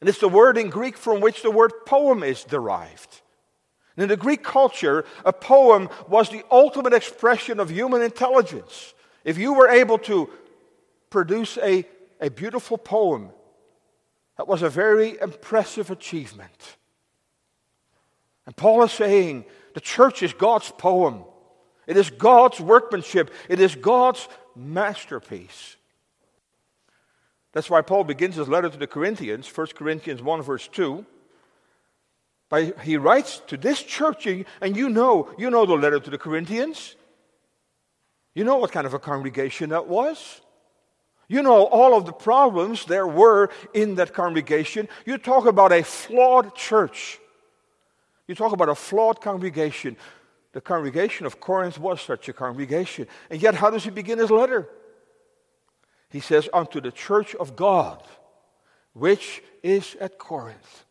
And 0.00 0.08
it's 0.08 0.20
the 0.20 0.28
word 0.28 0.58
in 0.58 0.70
Greek 0.70 0.96
from 0.96 1.20
which 1.20 1.42
the 1.42 1.50
word 1.50 1.72
poem 1.86 2.22
is 2.22 2.44
derived. 2.44 3.22
And 3.96 4.04
in 4.04 4.08
the 4.08 4.16
Greek 4.16 4.44
culture, 4.44 5.04
a 5.24 5.32
poem 5.32 5.88
was 6.08 6.28
the 6.28 6.44
ultimate 6.50 6.92
expression 6.92 7.58
of 7.58 7.70
human 7.70 8.02
intelligence. 8.02 8.94
If 9.24 9.38
you 9.38 9.54
were 9.54 9.68
able 9.68 9.98
to 10.00 10.30
produce 11.10 11.58
a, 11.58 11.84
a 12.20 12.30
beautiful 12.30 12.78
poem, 12.78 13.30
that 14.36 14.46
was 14.46 14.62
a 14.62 14.70
very 14.70 15.18
impressive 15.18 15.90
achievement. 15.90 16.76
And 18.46 18.56
Paul 18.56 18.84
is 18.84 18.92
saying 18.92 19.46
the 19.74 19.80
church 19.80 20.22
is 20.22 20.32
God's 20.32 20.70
poem, 20.70 21.24
it 21.88 21.96
is 21.96 22.10
God's 22.10 22.60
workmanship, 22.60 23.32
it 23.48 23.58
is 23.58 23.74
God's 23.74 24.28
masterpiece. 24.54 25.76
That's 27.52 27.70
why 27.70 27.80
Paul 27.80 28.04
begins 28.04 28.36
his 28.36 28.46
letter 28.46 28.68
to 28.68 28.76
the 28.76 28.86
Corinthians, 28.86 29.48
1 29.48 29.68
Corinthians 29.68 30.22
1, 30.22 30.42
verse 30.42 30.68
2. 30.68 31.04
By, 32.50 32.72
he 32.82 32.96
writes 32.98 33.42
to 33.48 33.56
this 33.56 33.82
church, 33.82 34.26
and 34.26 34.76
you 34.76 34.88
know, 34.88 35.30
you 35.38 35.50
know 35.50 35.66
the 35.66 35.74
letter 35.74 35.98
to 35.98 36.10
the 36.10 36.18
Corinthians. 36.18 36.94
You 38.34 38.44
know 38.44 38.56
what 38.56 38.70
kind 38.70 38.86
of 38.86 38.94
a 38.94 38.98
congregation 38.98 39.70
that 39.70 39.88
was. 39.88 40.40
You 41.26 41.42
know 41.42 41.64
all 41.64 41.96
of 41.96 42.06
the 42.06 42.12
problems 42.12 42.84
there 42.84 43.06
were 43.06 43.50
in 43.74 43.96
that 43.96 44.12
congregation. 44.12 44.88
You 45.04 45.18
talk 45.18 45.46
about 45.46 45.72
a 45.72 45.82
flawed 45.82 46.54
church. 46.54 47.18
You 48.26 48.34
talk 48.34 48.52
about 48.52 48.68
a 48.68 48.74
flawed 48.74 49.20
congregation. 49.20 49.96
The 50.58 50.62
congregation 50.62 51.24
of 51.24 51.38
Corinth 51.38 51.78
was 51.78 52.00
such 52.00 52.28
a 52.28 52.32
congregation. 52.32 53.06
And 53.30 53.40
yet, 53.40 53.54
how 53.54 53.70
does 53.70 53.84
he 53.84 53.90
begin 53.90 54.18
his 54.18 54.28
letter? 54.28 54.68
He 56.10 56.18
says, 56.18 56.48
Unto 56.52 56.80
the 56.80 56.90
church 56.90 57.36
of 57.36 57.54
God, 57.54 58.02
which 58.92 59.40
is 59.62 59.96
at 60.00 60.18
Corinth. 60.18 60.84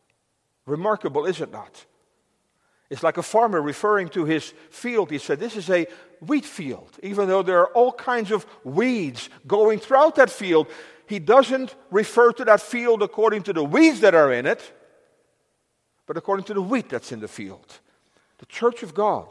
Remarkable, 0.66 1.26
is 1.26 1.42
it 1.42 1.52
not? 1.52 1.86
It's 2.90 3.04
like 3.04 3.18
a 3.18 3.22
farmer 3.22 3.62
referring 3.62 4.08
to 4.12 4.24
his 4.24 4.54
field. 4.70 5.12
He 5.12 5.18
said, 5.18 5.38
This 5.38 5.58
is 5.58 5.70
a 5.70 5.86
wheat 6.22 6.46
field. 6.46 6.92
Even 7.04 7.28
though 7.28 7.44
there 7.44 7.60
are 7.60 7.74
all 7.74 7.92
kinds 7.92 8.32
of 8.32 8.46
weeds 8.64 9.30
going 9.48 9.80
throughout 9.80 10.16
that 10.16 10.30
field, 10.30 10.68
he 11.10 11.20
doesn't 11.20 11.76
refer 11.92 12.32
to 12.32 12.46
that 12.46 12.62
field 12.62 13.04
according 13.04 13.44
to 13.44 13.52
the 13.52 13.66
weeds 13.66 14.00
that 14.00 14.16
are 14.16 14.32
in 14.32 14.46
it, 14.46 14.62
but 16.06 16.16
according 16.16 16.46
to 16.46 16.54
the 16.54 16.62
wheat 16.62 16.88
that's 16.88 17.12
in 17.12 17.20
the 17.20 17.28
field. 17.28 17.82
The 18.38 18.46
church 18.46 18.82
of 18.82 18.94
God. 18.94 19.28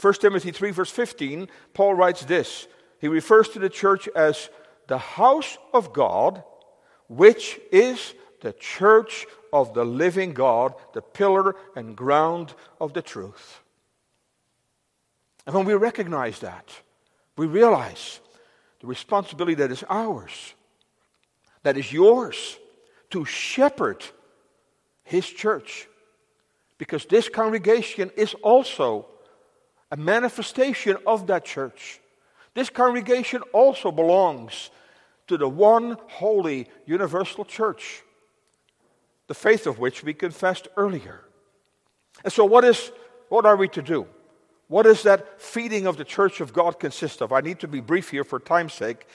1 0.00 0.14
Timothy 0.14 0.50
3, 0.50 0.70
verse 0.70 0.90
15, 0.90 1.48
Paul 1.72 1.94
writes 1.94 2.24
this. 2.24 2.66
He 3.00 3.08
refers 3.08 3.48
to 3.50 3.58
the 3.58 3.68
church 3.68 4.08
as 4.16 4.50
the 4.86 4.98
house 4.98 5.56
of 5.72 5.92
God, 5.92 6.42
which 7.08 7.60
is 7.70 8.14
the 8.40 8.52
church 8.52 9.26
of 9.52 9.72
the 9.72 9.84
living 9.84 10.32
God, 10.32 10.74
the 10.92 11.02
pillar 11.02 11.54
and 11.76 11.96
ground 11.96 12.54
of 12.80 12.92
the 12.92 13.02
truth. 13.02 13.60
And 15.46 15.54
when 15.54 15.64
we 15.64 15.74
recognize 15.74 16.40
that, 16.40 16.68
we 17.36 17.46
realize 17.46 18.20
the 18.80 18.86
responsibility 18.86 19.54
that 19.54 19.70
is 19.70 19.84
ours, 19.88 20.54
that 21.62 21.76
is 21.76 21.92
yours, 21.92 22.58
to 23.10 23.24
shepherd 23.24 24.04
His 25.04 25.26
church. 25.26 25.88
Because 26.78 27.04
this 27.06 27.28
congregation 27.28 28.10
is 28.16 28.34
also 28.42 29.06
a 29.90 29.96
manifestation 29.96 30.96
of 31.06 31.26
that 31.28 31.44
church. 31.44 32.00
This 32.54 32.70
congregation 32.70 33.42
also 33.52 33.90
belongs 33.90 34.70
to 35.26 35.36
the 35.36 35.48
one 35.48 35.96
holy 36.08 36.68
universal 36.86 37.44
church 37.44 38.02
the 39.26 39.34
faith 39.34 39.66
of 39.66 39.78
which 39.78 40.04
we 40.04 40.12
confessed 40.12 40.68
earlier. 40.76 41.22
And 42.22 42.32
so, 42.32 42.44
what, 42.44 42.64
is, 42.64 42.92
what 43.28 43.46
are 43.46 43.56
we 43.56 43.68
to 43.68 43.82
do? 43.82 44.06
What 44.68 44.84
does 44.84 45.02
that 45.02 45.40
feeding 45.40 45.86
of 45.86 45.96
the 45.96 46.04
church 46.04 46.40
of 46.40 46.52
God 46.52 46.78
consist 46.78 47.22
of? 47.22 47.32
I 47.32 47.40
need 47.40 47.60
to 47.60 47.68
be 47.68 47.80
brief 47.80 48.10
here 48.10 48.24
for 48.24 48.38
time's 48.38 48.74
sake. 48.74 49.06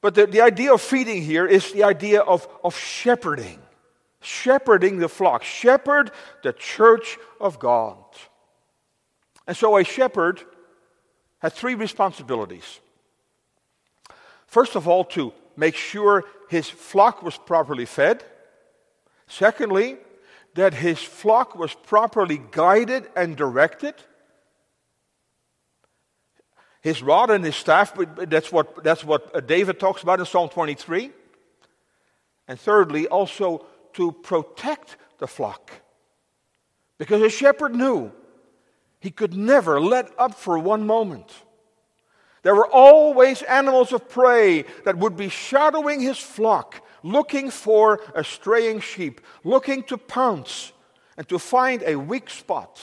But 0.00 0.14
the, 0.14 0.26
the 0.26 0.40
idea 0.40 0.72
of 0.72 0.80
feeding 0.80 1.22
here 1.22 1.46
is 1.46 1.72
the 1.72 1.84
idea 1.84 2.20
of, 2.20 2.46
of 2.62 2.76
shepherding, 2.76 3.60
shepherding 4.20 4.98
the 4.98 5.08
flock, 5.08 5.42
shepherd 5.42 6.10
the 6.42 6.52
church 6.52 7.18
of 7.40 7.58
God. 7.58 7.96
And 9.46 9.56
so, 9.56 9.76
a 9.76 9.84
shepherd 9.84 10.42
had 11.38 11.52
three 11.52 11.74
responsibilities. 11.74 12.80
First 14.46 14.76
of 14.76 14.88
all, 14.88 15.04
to 15.06 15.32
make 15.56 15.74
sure 15.74 16.24
his 16.48 16.68
flock 16.68 17.22
was 17.22 17.36
properly 17.36 17.84
fed. 17.84 18.24
Secondly, 19.26 19.96
that 20.54 20.74
his 20.74 21.00
flock 21.00 21.56
was 21.56 21.74
properly 21.74 22.40
guided 22.50 23.08
and 23.16 23.36
directed. 23.36 23.94
His 26.80 27.02
rod 27.02 27.30
and 27.30 27.44
his 27.44 27.56
staff, 27.56 27.94
that's 28.16 28.52
what, 28.52 28.84
that's 28.84 29.04
what 29.04 29.34
uh, 29.34 29.40
David 29.40 29.80
talks 29.80 30.02
about 30.02 30.20
in 30.20 30.26
Psalm 30.26 30.48
23. 30.48 31.10
And 32.46 32.60
thirdly, 32.60 33.08
also 33.08 33.66
to 33.94 34.12
protect 34.12 34.96
the 35.18 35.26
flock. 35.26 35.72
Because 36.98 37.22
a 37.22 37.30
shepherd 37.30 37.74
knew 37.74 38.12
he 39.04 39.10
could 39.10 39.34
never 39.34 39.78
let 39.78 40.10
up 40.18 40.34
for 40.34 40.58
one 40.58 40.86
moment. 40.86 41.30
There 42.42 42.54
were 42.54 42.66
always 42.66 43.42
animals 43.42 43.92
of 43.92 44.08
prey 44.08 44.64
that 44.86 44.96
would 44.96 45.14
be 45.14 45.28
shadowing 45.28 46.00
his 46.00 46.18
flock 46.18 46.82
looking 47.02 47.50
for 47.50 48.00
a 48.14 48.24
straying 48.24 48.80
sheep, 48.80 49.20
looking 49.44 49.82
to 49.84 49.98
pounce 49.98 50.72
and 51.18 51.28
to 51.28 51.38
find 51.38 51.82
a 51.82 51.96
weak 51.96 52.30
spot. 52.30 52.80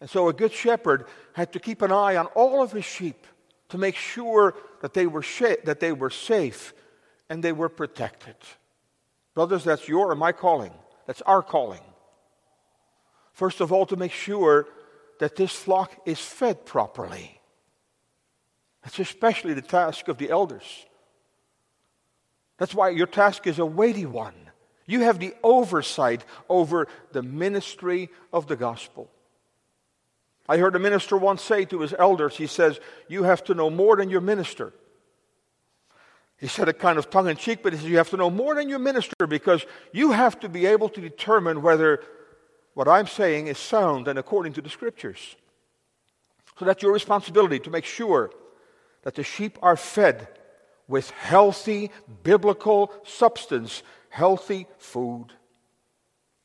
And 0.00 0.08
so 0.08 0.28
a 0.28 0.32
good 0.32 0.52
shepherd 0.52 1.06
had 1.32 1.52
to 1.54 1.58
keep 1.58 1.82
an 1.82 1.90
eye 1.90 2.14
on 2.14 2.26
all 2.26 2.62
of 2.62 2.70
his 2.70 2.84
sheep 2.84 3.26
to 3.70 3.78
make 3.78 3.96
sure 3.96 4.54
that 4.80 4.94
they 4.94 5.08
were, 5.08 5.22
sh- 5.22 5.58
that 5.64 5.80
they 5.80 5.90
were 5.90 6.10
safe 6.10 6.72
and 7.28 7.42
they 7.42 7.52
were 7.52 7.68
protected. 7.68 8.36
Brothers, 9.34 9.64
that's 9.64 9.88
your 9.88 10.12
and 10.12 10.20
my 10.20 10.30
calling. 10.30 10.72
That's 11.08 11.22
our 11.22 11.42
calling. 11.42 11.82
First 13.32 13.60
of 13.60 13.72
all, 13.72 13.86
to 13.86 13.96
make 13.96 14.12
sure 14.12 14.68
that 15.20 15.36
this 15.36 15.52
flock 15.52 15.92
is 16.06 16.18
fed 16.18 16.66
properly. 16.66 17.40
That's 18.82 18.98
especially 18.98 19.54
the 19.54 19.62
task 19.62 20.08
of 20.08 20.18
the 20.18 20.30
elders. 20.30 20.86
That's 22.58 22.74
why 22.74 22.88
your 22.88 23.06
task 23.06 23.46
is 23.46 23.58
a 23.58 23.66
weighty 23.66 24.06
one. 24.06 24.34
You 24.86 25.00
have 25.02 25.18
the 25.18 25.34
oversight 25.42 26.24
over 26.48 26.88
the 27.12 27.22
ministry 27.22 28.08
of 28.32 28.48
the 28.48 28.56
gospel. 28.56 29.10
I 30.48 30.56
heard 30.56 30.74
a 30.74 30.80
minister 30.80 31.16
once 31.16 31.42
say 31.42 31.64
to 31.66 31.80
his 31.80 31.94
elders, 31.96 32.36
he 32.36 32.46
says, 32.46 32.80
You 33.06 33.22
have 33.24 33.44
to 33.44 33.54
know 33.54 33.70
more 33.70 33.96
than 33.96 34.10
your 34.10 34.22
minister. 34.22 34.72
He 36.38 36.48
said 36.48 36.68
it 36.68 36.78
kind 36.78 36.98
of 36.98 37.10
tongue 37.10 37.28
in 37.28 37.36
cheek, 37.36 37.62
but 37.62 37.74
he 37.74 37.78
says, 37.78 37.88
You 37.88 37.98
have 37.98 38.10
to 38.10 38.16
know 38.16 38.30
more 38.30 38.54
than 38.54 38.70
your 38.70 38.78
minister 38.78 39.26
because 39.28 39.64
you 39.92 40.12
have 40.12 40.40
to 40.40 40.48
be 40.48 40.64
able 40.64 40.88
to 40.88 41.00
determine 41.00 41.60
whether 41.60 42.02
what 42.74 42.88
I'm 42.88 43.06
saying 43.06 43.48
is 43.48 43.58
sound 43.58 44.08
and 44.08 44.18
according 44.18 44.52
to 44.54 44.62
the 44.62 44.70
scriptures. 44.70 45.36
So 46.58 46.64
that's 46.64 46.82
your 46.82 46.92
responsibility 46.92 47.58
to 47.60 47.70
make 47.70 47.84
sure 47.84 48.30
that 49.02 49.14
the 49.14 49.24
sheep 49.24 49.58
are 49.62 49.76
fed 49.76 50.28
with 50.86 51.10
healthy 51.10 51.90
biblical 52.22 52.92
substance, 53.04 53.82
healthy 54.10 54.66
food. 54.78 55.26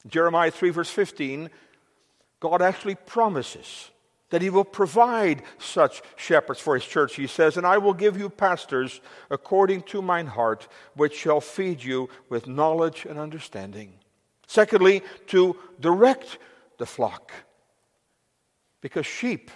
Jeremiah 0.08 0.52
3, 0.52 0.70
verse 0.70 0.90
15, 0.90 1.50
God 2.40 2.62
actually 2.62 2.96
promises 2.96 3.90
that 4.30 4.42
he 4.42 4.50
will 4.50 4.66
provide 4.66 5.44
such 5.58 6.02
shepherds 6.16 6.60
for 6.60 6.76
his 6.76 6.86
church. 6.86 7.16
He 7.16 7.28
says, 7.28 7.58
And 7.58 7.66
I 7.66 7.78
will 7.78 7.94
give 7.94 8.18
you 8.18 8.30
pastors 8.30 9.02
according 9.30 9.84
to 9.84 10.02
mine 10.02 10.28
heart, 10.28 10.68
which 10.96 11.16
shall 11.16 11.42
feed 11.42 11.84
you 11.84 12.10
with 12.30 12.48
knowledge 12.48 13.06
and 13.06 13.20
understanding. 13.20 13.94
Secondly, 14.48 15.02
to 15.28 15.56
direct 15.80 16.38
the 16.78 16.86
flock. 16.86 17.32
Because 18.82 19.06
sheep 19.06 19.52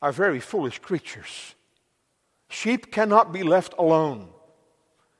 are 0.00 0.12
very 0.12 0.40
foolish 0.40 0.78
creatures. 0.78 1.54
Sheep 2.48 2.92
cannot 2.92 3.32
be 3.32 3.42
left 3.42 3.74
alone. 3.78 4.28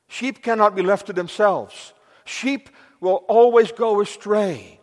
Sheep 0.09 0.43
cannot 0.43 0.77
be 0.77 0.83
left 0.83 1.07
to 1.07 1.13
themselves. 1.13 1.93
Sheep 2.25 2.69
will 3.01 3.25
always 3.29 3.73
go 3.73 4.01
astray. 4.01 4.79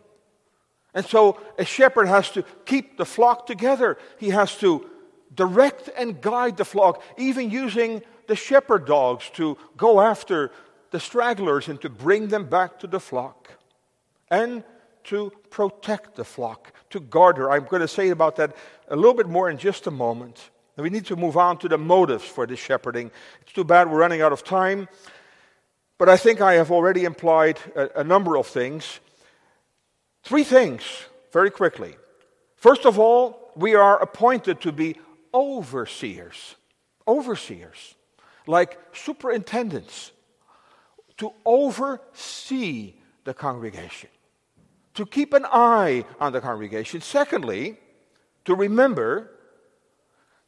And 0.94 1.06
so 1.06 1.40
a 1.58 1.64
shepherd 1.64 2.06
has 2.06 2.30
to 2.32 2.44
keep 2.66 2.98
the 2.98 3.06
flock 3.06 3.46
together. 3.46 3.96
He 4.18 4.30
has 4.30 4.56
to 4.58 4.88
direct 5.34 5.88
and 5.96 6.20
guide 6.20 6.58
the 6.58 6.64
flock, 6.64 7.02
even 7.16 7.50
using 7.50 8.02
the 8.26 8.36
shepherd 8.36 8.86
dogs 8.86 9.30
to 9.34 9.56
go 9.76 10.00
after 10.00 10.50
the 10.90 11.00
stragglers 11.00 11.68
and 11.68 11.80
to 11.80 11.88
bring 11.88 12.28
them 12.28 12.48
back 12.48 12.78
to 12.80 12.86
the 12.86 13.00
flock. 13.00 13.50
And 14.32 14.64
to 15.04 15.30
protect 15.50 16.16
the 16.16 16.24
flock, 16.24 16.72
to 16.90 17.00
guard 17.00 17.36
her. 17.36 17.50
I'm 17.50 17.64
going 17.64 17.82
to 17.82 17.88
say 17.88 18.08
about 18.08 18.36
that 18.36 18.56
a 18.88 18.96
little 18.96 19.14
bit 19.14 19.28
more 19.28 19.50
in 19.50 19.58
just 19.58 19.86
a 19.86 19.90
moment. 19.90 20.50
We 20.76 20.88
need 20.88 21.06
to 21.06 21.16
move 21.16 21.36
on 21.36 21.58
to 21.58 21.68
the 21.68 21.76
motives 21.76 22.24
for 22.24 22.46
this 22.46 22.58
shepherding. 22.58 23.10
It's 23.42 23.52
too 23.52 23.62
bad 23.62 23.90
we're 23.90 23.98
running 23.98 24.22
out 24.22 24.32
of 24.32 24.42
time, 24.42 24.88
but 25.98 26.08
I 26.08 26.16
think 26.16 26.40
I 26.40 26.54
have 26.54 26.70
already 26.70 27.04
implied 27.04 27.58
a, 27.76 28.00
a 28.00 28.04
number 28.04 28.36
of 28.38 28.46
things. 28.46 29.00
Three 30.24 30.44
things, 30.44 30.82
very 31.30 31.50
quickly. 31.50 31.96
First 32.56 32.86
of 32.86 32.98
all, 32.98 33.52
we 33.54 33.74
are 33.74 34.00
appointed 34.00 34.62
to 34.62 34.72
be 34.72 34.96
overseers. 35.34 36.56
Overseers, 37.06 37.96
like 38.46 38.78
superintendents, 38.94 40.12
to 41.18 41.32
oversee 41.44 42.94
the 43.24 43.34
congregation, 43.34 44.10
to 44.94 45.06
keep 45.06 45.32
an 45.32 45.46
eye 45.46 46.04
on 46.20 46.32
the 46.32 46.40
congregation. 46.40 47.00
Secondly, 47.00 47.78
to 48.44 48.54
remember 48.54 49.30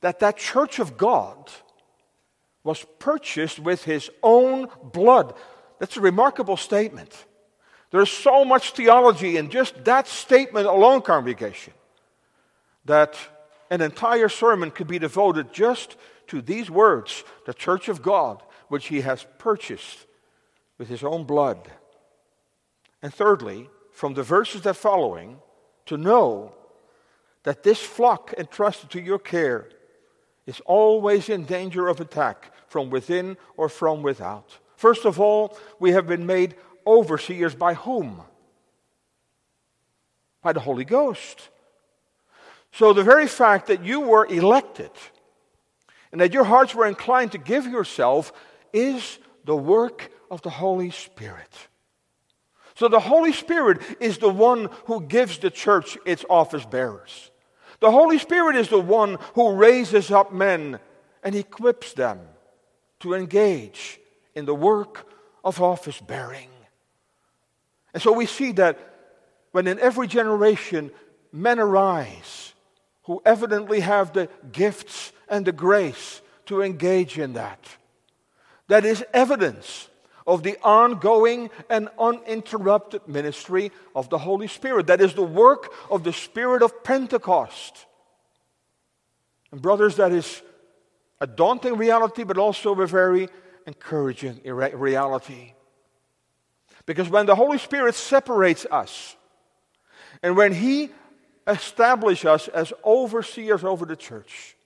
that 0.00 0.20
that 0.20 0.36
church 0.36 0.78
of 0.78 0.96
God 0.96 1.50
was 2.62 2.84
purchased 2.98 3.58
with 3.58 3.84
his 3.84 4.10
own 4.22 4.68
blood. 4.82 5.34
That's 5.78 5.96
a 5.96 6.00
remarkable 6.00 6.56
statement. 6.56 7.26
There's 7.90 8.10
so 8.10 8.44
much 8.44 8.72
theology 8.72 9.36
in 9.36 9.50
just 9.50 9.84
that 9.84 10.08
statement 10.08 10.66
alone, 10.66 11.02
congregation, 11.02 11.72
that 12.86 13.16
an 13.70 13.80
entire 13.80 14.28
sermon 14.28 14.70
could 14.70 14.86
be 14.86 14.98
devoted 14.98 15.52
just 15.52 15.96
to 16.26 16.40
these 16.42 16.70
words 16.70 17.22
the 17.46 17.54
church 17.54 17.88
of 17.88 18.02
God, 18.02 18.42
which 18.68 18.86
he 18.86 19.02
has 19.02 19.26
purchased 19.38 20.06
with 20.78 20.88
his 20.88 21.04
own 21.04 21.24
blood. 21.24 21.70
And 23.02 23.12
thirdly, 23.12 23.68
from 23.94 24.14
the 24.14 24.22
verses 24.22 24.62
that 24.62 24.74
following, 24.74 25.38
to 25.86 25.96
know 25.96 26.52
that 27.44 27.62
this 27.62 27.78
flock 27.78 28.34
entrusted 28.36 28.90
to 28.90 29.00
your 29.00 29.18
care 29.18 29.68
is 30.46 30.60
always 30.66 31.28
in 31.28 31.44
danger 31.44 31.88
of 31.88 32.00
attack 32.00 32.52
from 32.68 32.90
within 32.90 33.36
or 33.56 33.68
from 33.68 34.02
without. 34.02 34.58
First 34.76 35.06
of 35.06 35.20
all, 35.20 35.56
we 35.78 35.92
have 35.92 36.06
been 36.06 36.26
made 36.26 36.56
overseers 36.86 37.54
by 37.54 37.74
whom? 37.74 38.20
By 40.42 40.52
the 40.52 40.60
Holy 40.60 40.84
Ghost. 40.84 41.48
So 42.72 42.92
the 42.92 43.04
very 43.04 43.28
fact 43.28 43.68
that 43.68 43.84
you 43.84 44.00
were 44.00 44.26
elected 44.26 44.90
and 46.10 46.20
that 46.20 46.34
your 46.34 46.44
hearts 46.44 46.74
were 46.74 46.86
inclined 46.86 47.32
to 47.32 47.38
give 47.38 47.66
yourself 47.66 48.32
is 48.72 49.18
the 49.44 49.56
work 49.56 50.10
of 50.30 50.42
the 50.42 50.50
Holy 50.50 50.90
Spirit. 50.90 51.52
So 52.74 52.88
the 52.88 53.00
Holy 53.00 53.32
Spirit 53.32 53.80
is 54.00 54.18
the 54.18 54.30
one 54.30 54.68
who 54.86 55.00
gives 55.00 55.38
the 55.38 55.50
church 55.50 55.96
its 56.04 56.24
office 56.28 56.64
bearers. 56.64 57.30
The 57.80 57.90
Holy 57.90 58.18
Spirit 58.18 58.56
is 58.56 58.68
the 58.68 58.80
one 58.80 59.18
who 59.34 59.54
raises 59.54 60.10
up 60.10 60.32
men 60.32 60.80
and 61.22 61.34
equips 61.34 61.92
them 61.92 62.20
to 63.00 63.14
engage 63.14 64.00
in 64.34 64.44
the 64.44 64.54
work 64.54 65.06
of 65.44 65.60
office 65.60 66.00
bearing. 66.00 66.48
And 67.92 68.02
so 68.02 68.12
we 68.12 68.26
see 68.26 68.52
that 68.52 68.78
when 69.52 69.68
in 69.68 69.78
every 69.78 70.08
generation 70.08 70.90
men 71.32 71.60
arise 71.60 72.54
who 73.04 73.22
evidently 73.24 73.80
have 73.80 74.12
the 74.12 74.28
gifts 74.50 75.12
and 75.28 75.44
the 75.44 75.52
grace 75.52 76.22
to 76.46 76.62
engage 76.62 77.18
in 77.18 77.34
that, 77.34 77.60
that 78.66 78.84
is 78.84 79.04
evidence 79.12 79.88
of 80.26 80.42
the 80.42 80.56
ongoing 80.62 81.50
and 81.68 81.88
uninterrupted 81.98 83.06
ministry 83.06 83.70
of 83.94 84.08
the 84.08 84.18
Holy 84.18 84.46
Spirit. 84.46 84.86
That 84.86 85.00
is 85.00 85.14
the 85.14 85.22
work 85.22 85.72
of 85.90 86.02
the 86.02 86.12
Spirit 86.12 86.62
of 86.62 86.82
Pentecost. 86.82 87.86
And, 89.52 89.60
brothers, 89.60 89.96
that 89.96 90.12
is 90.12 90.42
a 91.20 91.26
daunting 91.26 91.76
reality, 91.76 92.24
but 92.24 92.38
also 92.38 92.74
a 92.80 92.86
very 92.86 93.28
encouraging 93.66 94.40
reality. 94.44 95.52
Because 96.86 97.08
when 97.08 97.26
the 97.26 97.34
Holy 97.34 97.58
Spirit 97.58 97.94
separates 97.94 98.66
us, 98.70 99.16
and 100.22 100.36
when 100.36 100.52
He 100.52 100.90
establishes 101.46 102.24
us 102.24 102.48
as 102.48 102.72
overseers 102.84 103.64
over 103.64 103.84
the 103.84 103.96
church, 103.96 104.56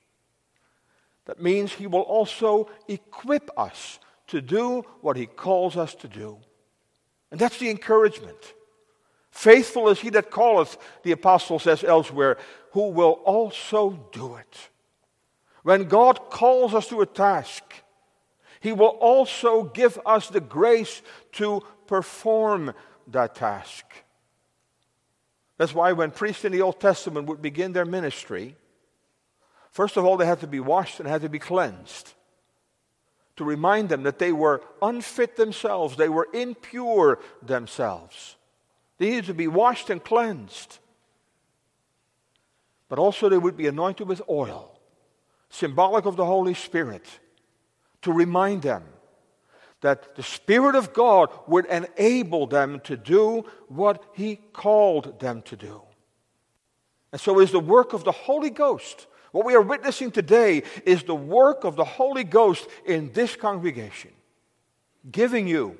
that 1.27 1.41
means 1.41 1.73
He 1.73 1.87
will 1.87 2.03
also 2.03 2.71
equip 2.87 3.51
us 3.59 3.99
to 4.29 4.41
do 4.41 4.83
what 5.01 5.17
He 5.17 5.27
calls 5.27 5.77
us 5.77 5.95
to 5.97 6.09
do. 6.09 6.39
And 7.31 7.41
that's 7.41 7.59
the 7.59 7.71
encouragement. 7.71 8.55
Faithful 9.31 9.89
is 9.89 10.01
He 10.01 10.11
that 10.11 10.31
calleth, 10.31 10.77
the 11.03 11.13
apostle 11.13 11.59
says 11.59 11.85
elsewhere, 11.85 12.39
who 12.73 12.91
will 12.91 13.21
also 13.25 14.09
do 14.13 14.37
it. 14.37 14.71
When 15.63 15.85
God 15.85 16.31
calls 16.31 16.75
us 16.75 16.89
to 16.89 17.01
a 17.01 17.07
task, 17.07 17.63
He 18.61 18.73
will 18.73 18.87
also 18.87 19.65
give 19.65 19.99
us 20.07 20.29
the 20.29 20.41
grace 20.41 21.03
to 21.33 21.63
perform 21.87 22.75
that 23.09 23.35
task. 23.35 23.85
That's 25.57 25.75
why 25.75 25.93
when 25.93 26.13
priests 26.13 26.45
in 26.45 26.53
the 26.53 26.63
Old 26.63 26.81
Testament 26.81 27.27
would 27.27 27.43
begin 27.43 27.73
their 27.73 27.85
ministry, 27.85 28.57
first 29.73 29.97
of 29.97 30.05
all, 30.05 30.17
they 30.17 30.27
had 30.27 30.41
to 30.41 30.47
be 30.47 30.61
washed 30.61 31.01
and 31.01 31.09
had 31.09 31.23
to 31.23 31.29
be 31.29 31.41
cleansed 31.41 32.15
to 33.39 33.45
remind 33.45 33.89
them 33.89 34.03
that 34.03 34.19
they 34.19 34.33
were 34.33 34.61
unfit 34.83 35.37
themselves, 35.37 35.97
they 35.97 36.09
were 36.09 36.29
impure 36.35 37.21
themselves. 37.41 38.37
They 38.99 39.11
needed 39.11 39.27
to 39.27 39.35
be 39.35 39.47
washed 39.47 39.91
and 39.91 40.03
cleansed. 40.03 40.79
But 42.89 42.99
also, 42.99 43.29
they 43.29 43.39
would 43.39 43.57
be 43.57 43.69
anointed 43.69 44.09
with 44.09 44.23
oil, 44.29 44.81
symbolic 45.51 46.05
of 46.05 46.17
the 46.17 46.25
Holy 46.25 46.55
Spirit, 46.55 47.07
to 48.03 48.13
remind 48.13 48.63
them 48.63 48.83
that 49.83 50.17
the 50.17 50.23
Spirit 50.25 50.75
of 50.75 50.93
God 50.93 51.31
would 51.47 51.67
enable 51.67 52.49
them 52.49 52.81
to 52.81 52.97
do 52.97 53.45
what 53.69 54.03
He 54.15 54.41
called 54.53 55.21
them 55.21 55.43
to 55.43 55.57
do. 55.57 55.83
And 57.13 57.21
so 57.21 57.39
is 57.39 57.53
the 57.53 57.61
work 57.61 57.93
of 57.93 58.03
the 58.03 58.11
Holy 58.11 58.51
Ghost. 58.51 59.07
What 59.39 59.47
we 59.47 59.55
are 59.55 59.63
witnessing 59.63 60.11
today 60.11 60.65
is 60.85 61.05
the 61.05 61.15
work 61.15 61.63
of 61.63 61.77
the 61.77 61.85
Holy 61.85 62.25
Ghost 62.25 62.67
in 62.85 63.13
this 63.13 63.37
congregation, 63.37 64.11
giving 65.13 65.47
you 65.47 65.79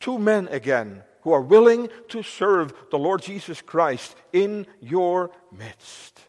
two 0.00 0.18
men 0.18 0.48
again 0.48 1.02
who 1.20 1.32
are 1.32 1.42
willing 1.42 1.90
to 2.08 2.22
serve 2.22 2.72
the 2.90 2.98
Lord 2.98 3.20
Jesus 3.20 3.60
Christ 3.60 4.16
in 4.32 4.66
your 4.80 5.30
midst. 5.52 6.22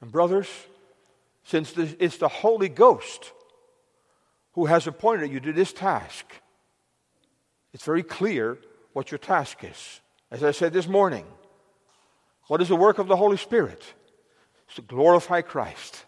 And, 0.00 0.12
brothers, 0.12 0.48
since 1.42 1.76
it's 1.76 2.18
the 2.18 2.28
Holy 2.28 2.68
Ghost 2.68 3.32
who 4.52 4.66
has 4.66 4.86
appointed 4.86 5.32
you 5.32 5.40
to 5.40 5.52
this 5.52 5.72
task. 5.72 6.26
It's 7.72 7.84
very 7.84 8.04
clear 8.04 8.58
what 8.92 9.10
your 9.10 9.18
task 9.18 9.64
is. 9.64 10.00
As 10.30 10.44
I 10.44 10.52
said 10.52 10.72
this 10.72 10.86
morning, 10.86 11.26
what 12.46 12.62
is 12.62 12.68
the 12.68 12.76
work 12.76 13.00
of 13.00 13.08
the 13.08 13.16
Holy 13.16 13.36
Spirit? 13.36 13.82
It's 14.66 14.76
to 14.76 14.82
glorify 14.82 15.42
Christ, 15.42 16.04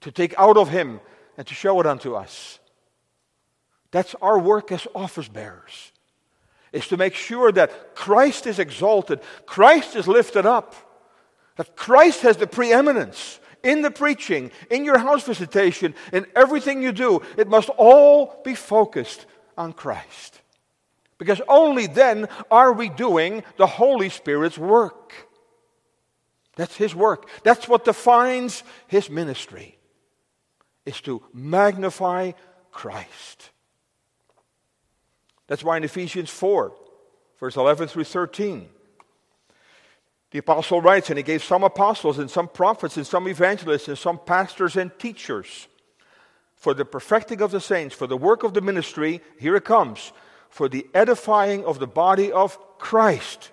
to 0.00 0.10
take 0.10 0.34
out 0.38 0.56
of 0.56 0.68
Him 0.68 1.00
and 1.36 1.46
to 1.46 1.54
show 1.54 1.80
it 1.80 1.86
unto 1.86 2.14
us. 2.14 2.58
That's 3.90 4.14
our 4.22 4.38
work 4.38 4.70
as 4.72 4.86
office 4.94 5.28
bearers, 5.28 5.92
is 6.72 6.86
to 6.88 6.96
make 6.96 7.14
sure 7.14 7.50
that 7.52 7.94
Christ 7.94 8.46
is 8.46 8.58
exalted, 8.58 9.20
Christ 9.46 9.96
is 9.96 10.06
lifted 10.06 10.46
up, 10.46 10.74
that 11.56 11.76
Christ 11.76 12.22
has 12.22 12.36
the 12.36 12.46
preeminence, 12.46 13.40
in 13.62 13.82
the 13.82 13.90
preaching, 13.90 14.50
in 14.70 14.84
your 14.84 14.98
house 14.98 15.24
visitation, 15.24 15.94
in 16.12 16.26
everything 16.34 16.82
you 16.82 16.92
do, 16.92 17.22
it 17.36 17.48
must 17.48 17.68
all 17.70 18.40
be 18.44 18.54
focused 18.54 19.26
on 19.56 19.72
Christ. 19.72 20.40
Because 21.18 21.42
only 21.48 21.86
then 21.86 22.28
are 22.50 22.72
we 22.72 22.88
doing 22.88 23.44
the 23.58 23.66
Holy 23.66 24.08
Spirit's 24.08 24.56
work. 24.56 25.12
That's 26.60 26.76
His 26.76 26.94
work. 26.94 27.26
That's 27.42 27.66
what 27.66 27.86
defines 27.86 28.64
His 28.86 29.08
ministry, 29.08 29.78
is 30.84 31.00
to 31.00 31.22
magnify 31.32 32.32
Christ. 32.70 33.48
That's 35.46 35.64
why 35.64 35.78
in 35.78 35.84
Ephesians 35.84 36.28
4, 36.28 36.74
verse 37.38 37.56
11 37.56 37.88
through 37.88 38.04
13, 38.04 38.68
the 40.32 40.38
apostle 40.38 40.82
writes, 40.82 41.08
and 41.08 41.16
he 41.16 41.22
gave 41.22 41.42
some 41.42 41.64
apostles 41.64 42.18
and 42.18 42.30
some 42.30 42.46
prophets 42.46 42.98
and 42.98 43.06
some 43.06 43.26
evangelists 43.26 43.88
and 43.88 43.96
some 43.96 44.18
pastors 44.18 44.76
and 44.76 44.90
teachers 44.98 45.66
for 46.56 46.74
the 46.74 46.84
perfecting 46.84 47.40
of 47.40 47.52
the 47.52 47.60
saints, 47.62 47.94
for 47.94 48.06
the 48.06 48.18
work 48.18 48.42
of 48.42 48.52
the 48.52 48.60
ministry, 48.60 49.22
here 49.38 49.56
it 49.56 49.64
comes, 49.64 50.12
for 50.50 50.68
the 50.68 50.86
edifying 50.92 51.64
of 51.64 51.78
the 51.78 51.86
body 51.86 52.30
of 52.30 52.58
Christ, 52.76 53.50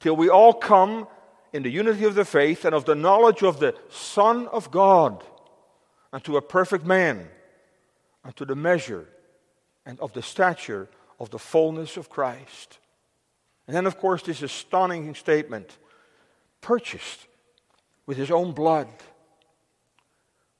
till 0.00 0.16
we 0.16 0.28
all 0.28 0.52
come 0.52 1.06
in 1.54 1.62
the 1.62 1.70
unity 1.70 2.04
of 2.04 2.16
the 2.16 2.24
faith 2.24 2.64
and 2.64 2.74
of 2.74 2.84
the 2.84 2.96
knowledge 2.96 3.44
of 3.44 3.60
the 3.60 3.76
Son 3.88 4.48
of 4.48 4.72
God, 4.72 5.22
unto 6.12 6.36
a 6.36 6.42
perfect 6.42 6.84
man, 6.84 7.28
unto 8.24 8.44
the 8.44 8.56
measure 8.56 9.06
and 9.86 10.00
of 10.00 10.12
the 10.14 10.22
stature 10.22 10.88
of 11.20 11.30
the 11.30 11.38
fullness 11.38 11.96
of 11.96 12.10
Christ. 12.10 12.78
And 13.68 13.76
then, 13.76 13.86
of 13.86 13.98
course, 13.98 14.22
this 14.22 14.42
astonishing 14.42 15.14
statement 15.14 15.78
purchased 16.60 17.24
with 18.04 18.16
his 18.16 18.32
own 18.32 18.50
blood. 18.50 18.88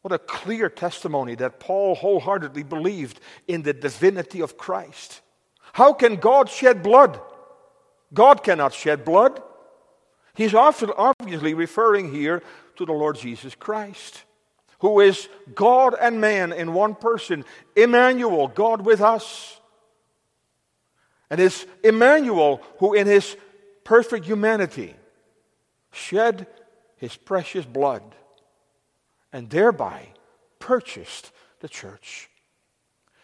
What 0.03 0.15
a 0.15 0.19
clear 0.19 0.69
testimony 0.69 1.35
that 1.37 1.59
Paul 1.59 1.97
wholeheartedly 1.97 2.63
believed 2.63 3.19
in 3.49 3.63
the 3.63 3.73
divinity 3.73 4.41
of 4.41 4.57
Christ. 4.57 5.23
How 5.73 5.93
can 5.93 6.17
God 6.17 6.49
shed 6.49 6.85
blood? 6.85 7.21
God 8.13 8.45
cannot 8.45 8.75
shed 8.75 9.05
blood. 9.05 9.43
He's 10.35 10.55
obviously 10.55 11.55
referring 11.55 12.13
here 12.13 12.43
to 12.77 12.85
the 12.85 12.93
Lord 12.93 13.17
Jesus 13.17 13.55
Christ, 13.55 14.25
who 14.81 15.01
is 15.01 15.29
God 15.55 15.95
and 16.01 16.21
man 16.21 16.53
in 16.53 16.75
one 16.75 16.95
person, 16.95 17.45
Emmanuel, 17.77 18.49
God 18.49 18.85
with 18.85 19.01
us. 19.01 19.61
And 21.31 21.41
it's 21.41 21.67
Emmanuel 21.83 22.61
who, 22.79 22.95
in 22.95 23.07
his 23.07 23.37
perfect 23.85 24.27
humanity, 24.27 24.95
shed 25.93 26.47
his 26.97 27.17
precious 27.17 27.65
blood 27.65 28.03
and 29.33 29.49
thereby 29.49 30.09
purchased 30.59 31.33
the 31.61 31.69
church. 31.69 32.29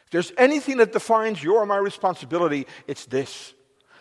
If 0.05 0.11
there's 0.11 0.33
anything 0.39 0.79
that 0.79 0.93
defines 0.93 1.43
your 1.43 1.63
or 1.63 1.67
my 1.67 1.77
responsibility, 1.77 2.67
it's 2.87 3.07
this. 3.07 3.55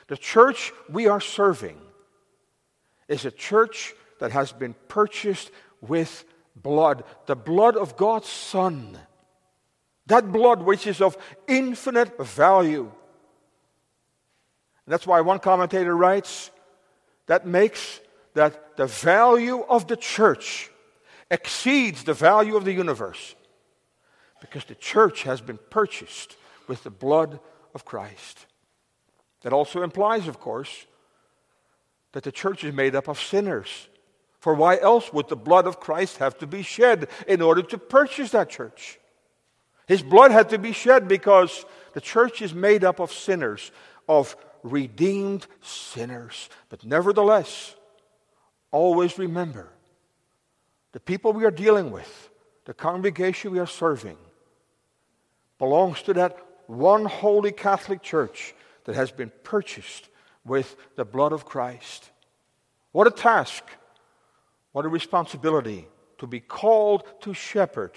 The 0.07 0.18
church 0.18 0.72
we 0.89 1.07
are 1.07 1.22
serving 1.22 1.78
is 3.10 3.26
a 3.26 3.32
church 3.32 3.93
that 4.20 4.32
has 4.32 4.53
been 4.53 4.76
purchased 4.88 5.51
with 5.82 6.24
blood, 6.55 7.03
the 7.26 7.36
blood 7.36 7.76
of 7.76 7.97
God's 7.97 8.30
Son. 8.30 8.97
That 10.05 10.32
blood 10.32 10.62
which 10.62 10.88
is 10.88 11.01
of 11.01 11.18
infinite 11.47 12.18
value. 12.24 12.91
And 14.86 14.93
that's 14.93 15.05
why 15.05 15.22
one 15.22 15.39
commentator 15.39 15.95
writes 15.95 16.51
that 17.26 17.45
makes 17.45 17.99
that 18.34 18.78
the 18.78 18.88
value 18.88 19.62
of 19.62 19.88
the 19.88 19.97
church 19.97 20.70
exceeds 21.30 22.03
the 22.03 22.14
value 22.14 22.55
of 22.55 22.66
the 22.66 22.74
universe 22.74 23.36
because 24.41 24.66
the 24.66 24.76
church 24.76 25.24
has 25.24 25.41
been 25.41 25.60
purchased 25.70 26.36
with 26.68 26.84
the 26.84 26.89
blood 26.89 27.39
of 27.76 27.86
Christ. 27.86 28.45
That 29.41 29.53
also 29.53 29.84
implies, 29.84 30.28
of 30.28 30.39
course, 30.39 30.86
that 32.14 32.24
the 32.24 32.32
church 32.32 32.64
is 32.64 32.74
made 32.74 32.95
up 32.95 33.07
of 33.07 33.20
sinners. 33.20 33.88
For 34.39 34.53
why 34.53 34.80
else 34.80 35.12
would 35.12 35.28
the 35.28 35.36
blood 35.36 35.68
of 35.68 35.80
Christ 35.80 36.18
have 36.18 36.38
to 36.39 36.47
be 36.47 36.62
shed 36.62 37.10
in 37.28 37.41
order 37.41 37.62
to 37.62 37.78
purchase 37.78 38.32
that 38.32 38.49
church? 38.49 38.99
His 39.88 40.01
blood 40.01 40.32
had 40.32 40.49
to 40.49 40.57
be 40.57 40.72
shed 40.72 41.07
because 41.07 41.66
the 41.93 42.01
church 42.01 42.41
is 42.41 42.53
made 42.53 42.84
up 42.84 42.99
of 42.99 43.12
sinners, 43.12 43.72
of 44.07 44.36
redeemed 44.64 45.47
sinners. 45.62 46.49
But 46.70 46.86
nevertheless, 46.86 47.76
always 48.72 49.18
remember 49.18 49.70
the 50.91 50.99
people 50.99 51.34
we 51.34 51.45
are 51.45 51.51
dealing 51.51 51.91
with, 51.91 52.30
the 52.66 52.74
congregation 52.74 53.51
we 53.51 53.60
are 53.60 53.68
serving, 53.68 54.18
belongs 55.57 56.01
to 56.03 56.14
that 56.14 56.38
one 56.68 57.05
holy 57.05 57.51
Catholic 57.51 58.01
Church 58.01 58.53
that 58.86 58.95
has 58.95 59.12
been 59.12 59.32
purchased 59.43 60.10
with 60.45 60.75
the 60.95 61.05
blood 61.05 61.33
of 61.33 61.45
Christ. 61.45 62.11
What 62.91 63.07
a 63.07 63.11
task, 63.11 63.63
what 64.71 64.85
a 64.85 64.89
responsibility 64.89 65.87
to 66.17 66.27
be 66.27 66.39
called 66.39 67.03
to 67.21 67.33
shepherd 67.33 67.91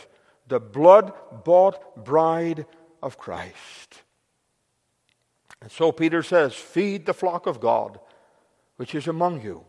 the 0.48 0.60
blood 0.60 1.12
bought 1.44 2.04
bride 2.04 2.66
of 3.02 3.16
Christ. 3.16 4.02
And 5.60 5.70
so 5.70 5.92
Peter 5.92 6.22
says, 6.22 6.52
Feed 6.52 7.06
the 7.06 7.14
flock 7.14 7.46
of 7.46 7.60
God, 7.60 7.98
which 8.76 8.94
is 8.94 9.06
among 9.06 9.42
you 9.42 9.64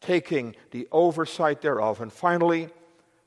taking 0.00 0.54
the 0.70 0.86
oversight 0.92 1.60
thereof. 1.60 2.00
And 2.00 2.12
finally, 2.12 2.68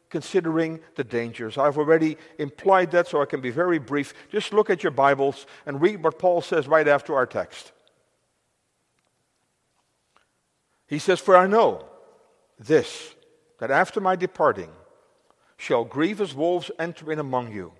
considering 0.09 0.79
the 0.95 1.03
dangers. 1.03 1.57
I've 1.57 1.77
already 1.77 2.17
implied 2.37 2.91
that, 2.91 3.07
so 3.07 3.21
I 3.21 3.25
can 3.25 3.41
be 3.41 3.49
very 3.49 3.79
brief. 3.79 4.13
Just 4.29 4.53
look 4.53 4.69
at 4.69 4.83
your 4.83 4.91
Bibles 4.91 5.47
and 5.65 5.81
read 5.81 6.03
what 6.03 6.19
Paul 6.19 6.41
says 6.41 6.67
right 6.67 6.87
after 6.87 7.15
our 7.15 7.25
text. 7.25 7.71
He 10.91 10.99
says, 10.99 11.21
For 11.21 11.37
I 11.37 11.47
know 11.47 11.85
this, 12.59 13.15
that 13.59 13.71
after 13.71 14.01
my 14.01 14.17
departing 14.17 14.69
shall 15.55 15.85
grievous 15.85 16.33
wolves 16.33 16.69
enter 16.77 17.13
in 17.13 17.17
among 17.17 17.53
you, 17.53 17.71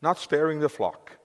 not 0.00 0.16
sparing 0.16 0.60
the 0.60 0.68
flock. 0.68 1.18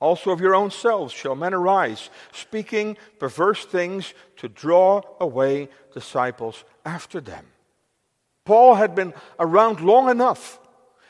Also 0.00 0.32
of 0.32 0.40
your 0.40 0.56
own 0.56 0.72
selves 0.72 1.12
shall 1.12 1.36
men 1.36 1.54
arise, 1.54 2.10
speaking 2.32 2.96
perverse 3.20 3.64
things 3.64 4.14
to 4.38 4.48
draw 4.48 5.02
away 5.20 5.68
disciples 5.94 6.64
after 6.84 7.20
them. 7.20 7.46
Paul 8.44 8.74
had 8.74 8.96
been 8.96 9.14
around 9.38 9.80
long 9.80 10.10
enough. 10.10 10.58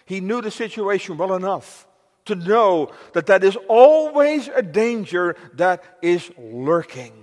He 0.04 0.20
knew 0.20 0.42
the 0.42 0.50
situation 0.50 1.16
well 1.16 1.34
enough 1.34 1.86
to 2.26 2.34
know 2.34 2.92
that 3.14 3.26
that 3.26 3.44
is 3.44 3.56
always 3.66 4.48
a 4.48 4.62
danger 4.62 5.36
that 5.54 5.82
is 6.02 6.30
lurking. 6.36 7.21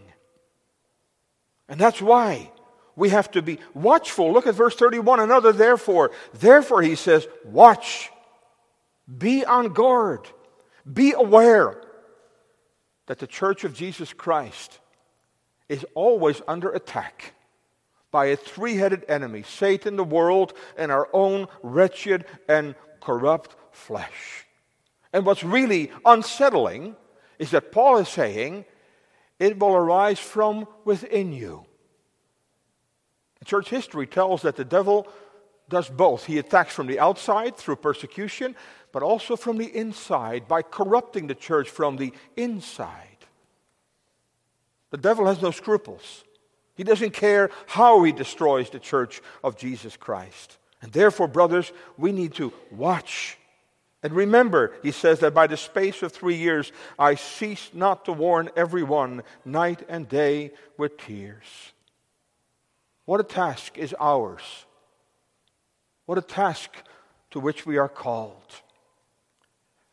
And 1.70 1.80
that's 1.80 2.02
why 2.02 2.52
we 2.96 3.10
have 3.10 3.32
to 3.32 3.42
be 3.42 3.60
watchful. 3.74 4.34
Look 4.34 4.48
at 4.48 4.56
verse 4.56 4.76
31. 4.76 5.22
Another, 5.22 5.54
therefore. 5.54 6.12
Therefore, 6.34 6.82
he 6.82 6.96
says, 6.96 7.28
watch, 7.46 8.10
be 9.18 9.46
on 9.46 9.70
guard. 9.70 10.28
Be 10.92 11.14
aware 11.14 11.82
that 13.06 13.20
the 13.20 13.28
church 13.28 13.64
of 13.64 13.74
Jesus 13.74 14.12
Christ 14.12 14.80
is 15.70 15.86
always 15.94 16.42
under 16.48 16.72
attack 16.72 17.34
by 18.12 18.26
a 18.26 18.36
three 18.36 18.76
headed 18.76 19.06
enemy 19.08 19.44
Satan, 19.44 19.96
the 19.96 20.04
world, 20.04 20.54
and 20.78 20.92
our 20.92 21.08
own 21.14 21.48
wretched 21.62 22.26
and 22.48 22.76
corrupt 23.02 23.56
flesh. 23.72 24.46
And 25.14 25.26
what's 25.26 25.44
really 25.44 25.92
unsettling 26.06 26.96
is 27.38 27.52
that 27.52 27.72
Paul 27.72 27.98
is 27.98 28.10
saying 28.10 28.66
it 29.40 29.58
will 29.58 29.74
arise 29.74 30.20
from 30.20 30.68
within 30.86 31.34
you. 31.34 31.66
Church 33.50 33.70
history 33.70 34.06
tells 34.06 34.44
that 34.44 34.58
the 34.58 34.64
devil 34.64 35.08
does 35.70 35.90
both. 35.90 36.26
He 36.26 36.38
attacks 36.38 36.72
from 36.72 36.86
the 36.86 37.00
outside 37.00 37.58
through 37.58 37.78
persecution, 37.78 38.56
but 38.92 39.02
also 39.02 39.36
from 39.36 39.58
the 39.58 39.76
inside 39.76 40.48
by 40.48 40.62
corrupting 40.62 41.26
the 41.26 41.34
church 41.34 41.68
from 41.68 41.98
the 41.98 42.14
inside. 42.38 43.18
The 44.92 44.98
devil 44.98 45.26
has 45.26 45.42
no 45.42 45.50
scruples. 45.50 46.24
He 46.76 46.84
doesn't 46.84 47.14
care 47.14 47.50
how 47.66 48.04
he 48.04 48.12
destroys 48.12 48.70
the 48.70 48.80
church 48.80 49.20
of 49.44 49.58
Jesus 49.58 49.98
Christ. 49.98 50.60
And 50.84 50.92
therefore, 50.92 51.28
brothers, 51.28 51.74
we 51.98 52.12
need 52.12 52.36
to 52.36 52.54
watch. 52.70 53.36
And 54.02 54.14
remember, 54.14 54.74
he 54.82 54.92
says 54.92 55.20
that 55.20 55.34
by 55.34 55.48
the 55.48 55.58
space 55.58 56.02
of 56.04 56.14
three 56.14 56.36
years, 56.36 56.72
I 56.98 57.16
ceased 57.16 57.76
not 57.76 58.06
to 58.06 58.14
warn 58.14 58.50
everyone 58.56 59.24
night 59.44 59.84
and 59.90 60.08
day 60.08 60.52
with 60.78 60.98
tears. 60.98 61.46
What 63.06 63.20
a 63.20 63.24
task 63.24 63.78
is 63.78 63.94
ours. 64.00 64.42
What 66.06 66.18
a 66.18 66.22
task 66.22 66.70
to 67.32 67.40
which 67.40 67.66
we 67.66 67.78
are 67.78 67.90
called. 67.90 68.54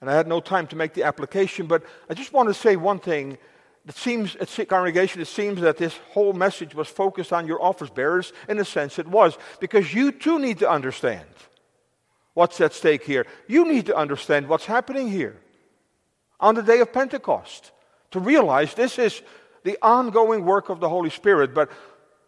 And 0.00 0.09
I 0.09 0.14
had 0.14 0.28
no 0.28 0.40
time 0.40 0.68
to 0.68 0.76
make 0.76 0.94
the 0.94 1.02
application, 1.02 1.66
but 1.66 1.82
I 2.09 2.14
just 2.14 2.32
want 2.32 2.48
to 2.48 2.54
say 2.54 2.76
one 2.76 3.00
thing. 3.00 3.38
It 3.88 3.96
seems, 3.96 4.36
at 4.36 4.68
congregation, 4.68 5.20
it 5.20 5.28
seems 5.28 5.61
that 5.62 5.78
this 5.78 5.96
whole 6.11 6.32
message 6.32 6.74
was 6.74 6.88
focused 6.88 7.32
on 7.32 7.46
your 7.46 7.62
office 7.62 7.90
bearers. 7.90 8.32
In 8.48 8.59
a 8.59 8.64
sense, 8.64 8.98
it 8.98 9.09
was, 9.09 9.36
because 9.59 9.92
you 9.92 10.12
too 10.12 10.38
need 10.38 10.59
to 10.61 10.70
understand 10.70 11.26
what's 12.37 12.61
at 12.61 12.74
stake 12.74 13.03
here. 13.03 13.26
You 13.49 13.66
need 13.66 13.87
to 13.87 13.97
understand 13.97 14.47
what's 14.47 14.66
happening 14.66 15.09
here 15.09 15.41
on 16.39 16.55
the 16.55 16.62
day 16.62 16.80
of 16.80 16.93
Pentecost. 16.93 17.72
To 18.11 18.20
realize 18.20 18.74
this 18.74 18.99
is 18.99 19.22
the 19.64 19.78
ongoing 19.80 20.45
work 20.45 20.68
of 20.68 20.78
the 20.78 20.89
Holy 20.89 21.09
Spirit, 21.09 21.55
but 21.55 21.70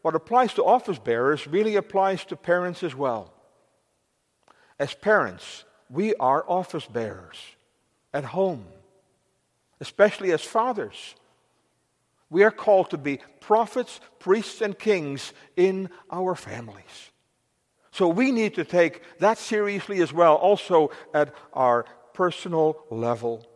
what 0.01 0.15
applies 0.15 0.55
to 0.55 0.65
office 0.65 0.99
bearers 0.99 1.47
really 1.47 1.77
applies 1.77 2.25
to 2.25 2.37
parents 2.37 2.83
as 2.83 2.95
well. 2.95 3.35
As 4.79 4.95
parents, 4.95 5.65
we 5.91 6.15
are 6.15 6.43
office 6.49 6.87
bearers 6.87 7.37
at 8.15 8.25
home, 8.25 8.65
especially 9.79 10.33
as 10.33 10.43
fathers. 10.43 11.17
We 12.31 12.45
are 12.45 12.51
called 12.51 12.89
to 12.91 12.99
be 12.99 13.21
prophets, 13.41 14.01
priests, 14.19 14.63
and 14.63 14.79
kings 14.79 15.35
in 15.55 15.91
our 16.11 16.35
families. 16.35 17.11
So 17.91 18.09
we 18.09 18.33
need 18.33 18.55
to 18.55 18.65
take 18.65 19.03
that 19.19 19.39
seriously 19.39 20.01
as 20.03 20.13
well, 20.13 20.35
also 20.35 20.91
at 21.15 21.35
our 21.53 21.87
personal 22.13 22.79
level. 22.91 23.47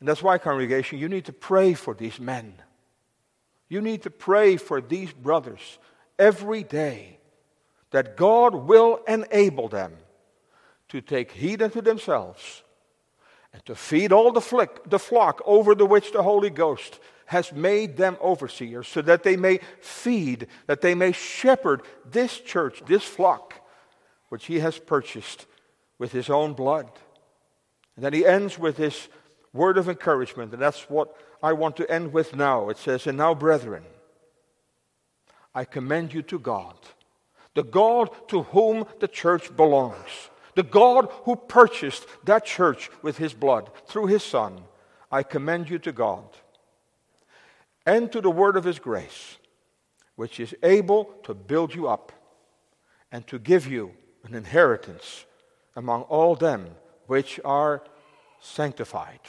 And 0.00 0.08
that's 0.08 0.22
why, 0.22 0.38
congregation, 0.38 0.98
you 0.98 1.08
need 1.08 1.24
to 1.24 1.32
pray 1.32 1.74
for 1.74 1.94
these 1.94 2.20
men. 2.20 2.54
You 3.68 3.80
need 3.80 4.02
to 4.02 4.10
pray 4.10 4.56
for 4.56 4.80
these 4.80 5.12
brothers 5.12 5.78
every 6.18 6.62
day 6.62 7.18
that 7.90 8.16
God 8.16 8.54
will 8.54 9.00
enable 9.08 9.68
them 9.68 9.96
to 10.88 11.00
take 11.00 11.32
heed 11.32 11.62
unto 11.62 11.80
themselves 11.80 12.62
and 13.52 13.64
to 13.66 13.74
feed 13.74 14.12
all 14.12 14.32
the, 14.32 14.40
flick, 14.40 14.88
the 14.88 14.98
flock 14.98 15.40
over 15.44 15.74
the 15.74 15.86
which 15.86 16.12
the 16.12 16.22
Holy 16.22 16.50
Ghost 16.50 17.00
has 17.28 17.52
made 17.52 17.98
them 17.98 18.16
overseers, 18.22 18.88
so 18.88 19.02
that 19.02 19.22
they 19.22 19.36
may 19.36 19.60
feed, 19.80 20.46
that 20.66 20.80
they 20.80 20.94
may 20.94 21.12
shepherd 21.12 21.82
this 22.10 22.40
church, 22.40 22.82
this 22.86 23.04
flock, 23.04 23.54
which 24.30 24.46
he 24.46 24.60
has 24.60 24.78
purchased 24.78 25.44
with 25.98 26.10
his 26.10 26.30
own 26.30 26.54
blood. 26.54 26.90
And 27.96 28.04
then 28.04 28.14
he 28.14 28.24
ends 28.24 28.58
with 28.58 28.78
this 28.78 29.10
word 29.52 29.76
of 29.76 29.90
encouragement, 29.90 30.54
and 30.54 30.62
that's 30.62 30.88
what 30.88 31.14
I 31.42 31.52
want 31.52 31.76
to 31.76 31.90
end 31.90 32.14
with 32.14 32.34
now. 32.34 32.70
It 32.70 32.78
says, 32.78 33.06
And 33.06 33.18
now, 33.18 33.34
brethren, 33.34 33.84
I 35.54 35.66
commend 35.66 36.14
you 36.14 36.22
to 36.22 36.38
God, 36.38 36.76
the 37.52 37.62
God 37.62 38.08
to 38.28 38.44
whom 38.44 38.86
the 39.00 39.08
church 39.08 39.54
belongs, 39.54 40.30
the 40.54 40.62
God 40.62 41.08
who 41.24 41.36
purchased 41.36 42.06
that 42.24 42.46
church 42.46 42.88
with 43.02 43.18
his 43.18 43.34
blood 43.34 43.70
through 43.86 44.06
his 44.06 44.22
Son. 44.22 44.62
I 45.12 45.22
commend 45.22 45.68
you 45.68 45.78
to 45.80 45.92
God 45.92 46.24
and 47.88 48.12
to 48.12 48.20
the 48.20 48.30
word 48.30 48.58
of 48.58 48.64
his 48.64 48.78
grace, 48.78 49.38
which 50.14 50.38
is 50.38 50.54
able 50.62 51.04
to 51.22 51.32
build 51.32 51.74
you 51.74 51.88
up 51.88 52.12
and 53.10 53.26
to 53.26 53.38
give 53.38 53.66
you 53.66 53.92
an 54.24 54.34
inheritance 54.34 55.24
among 55.74 56.02
all 56.02 56.34
them 56.34 56.68
which 57.06 57.40
are 57.46 57.82
sanctified. 58.40 59.20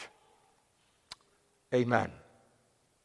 Amen. 1.74 2.12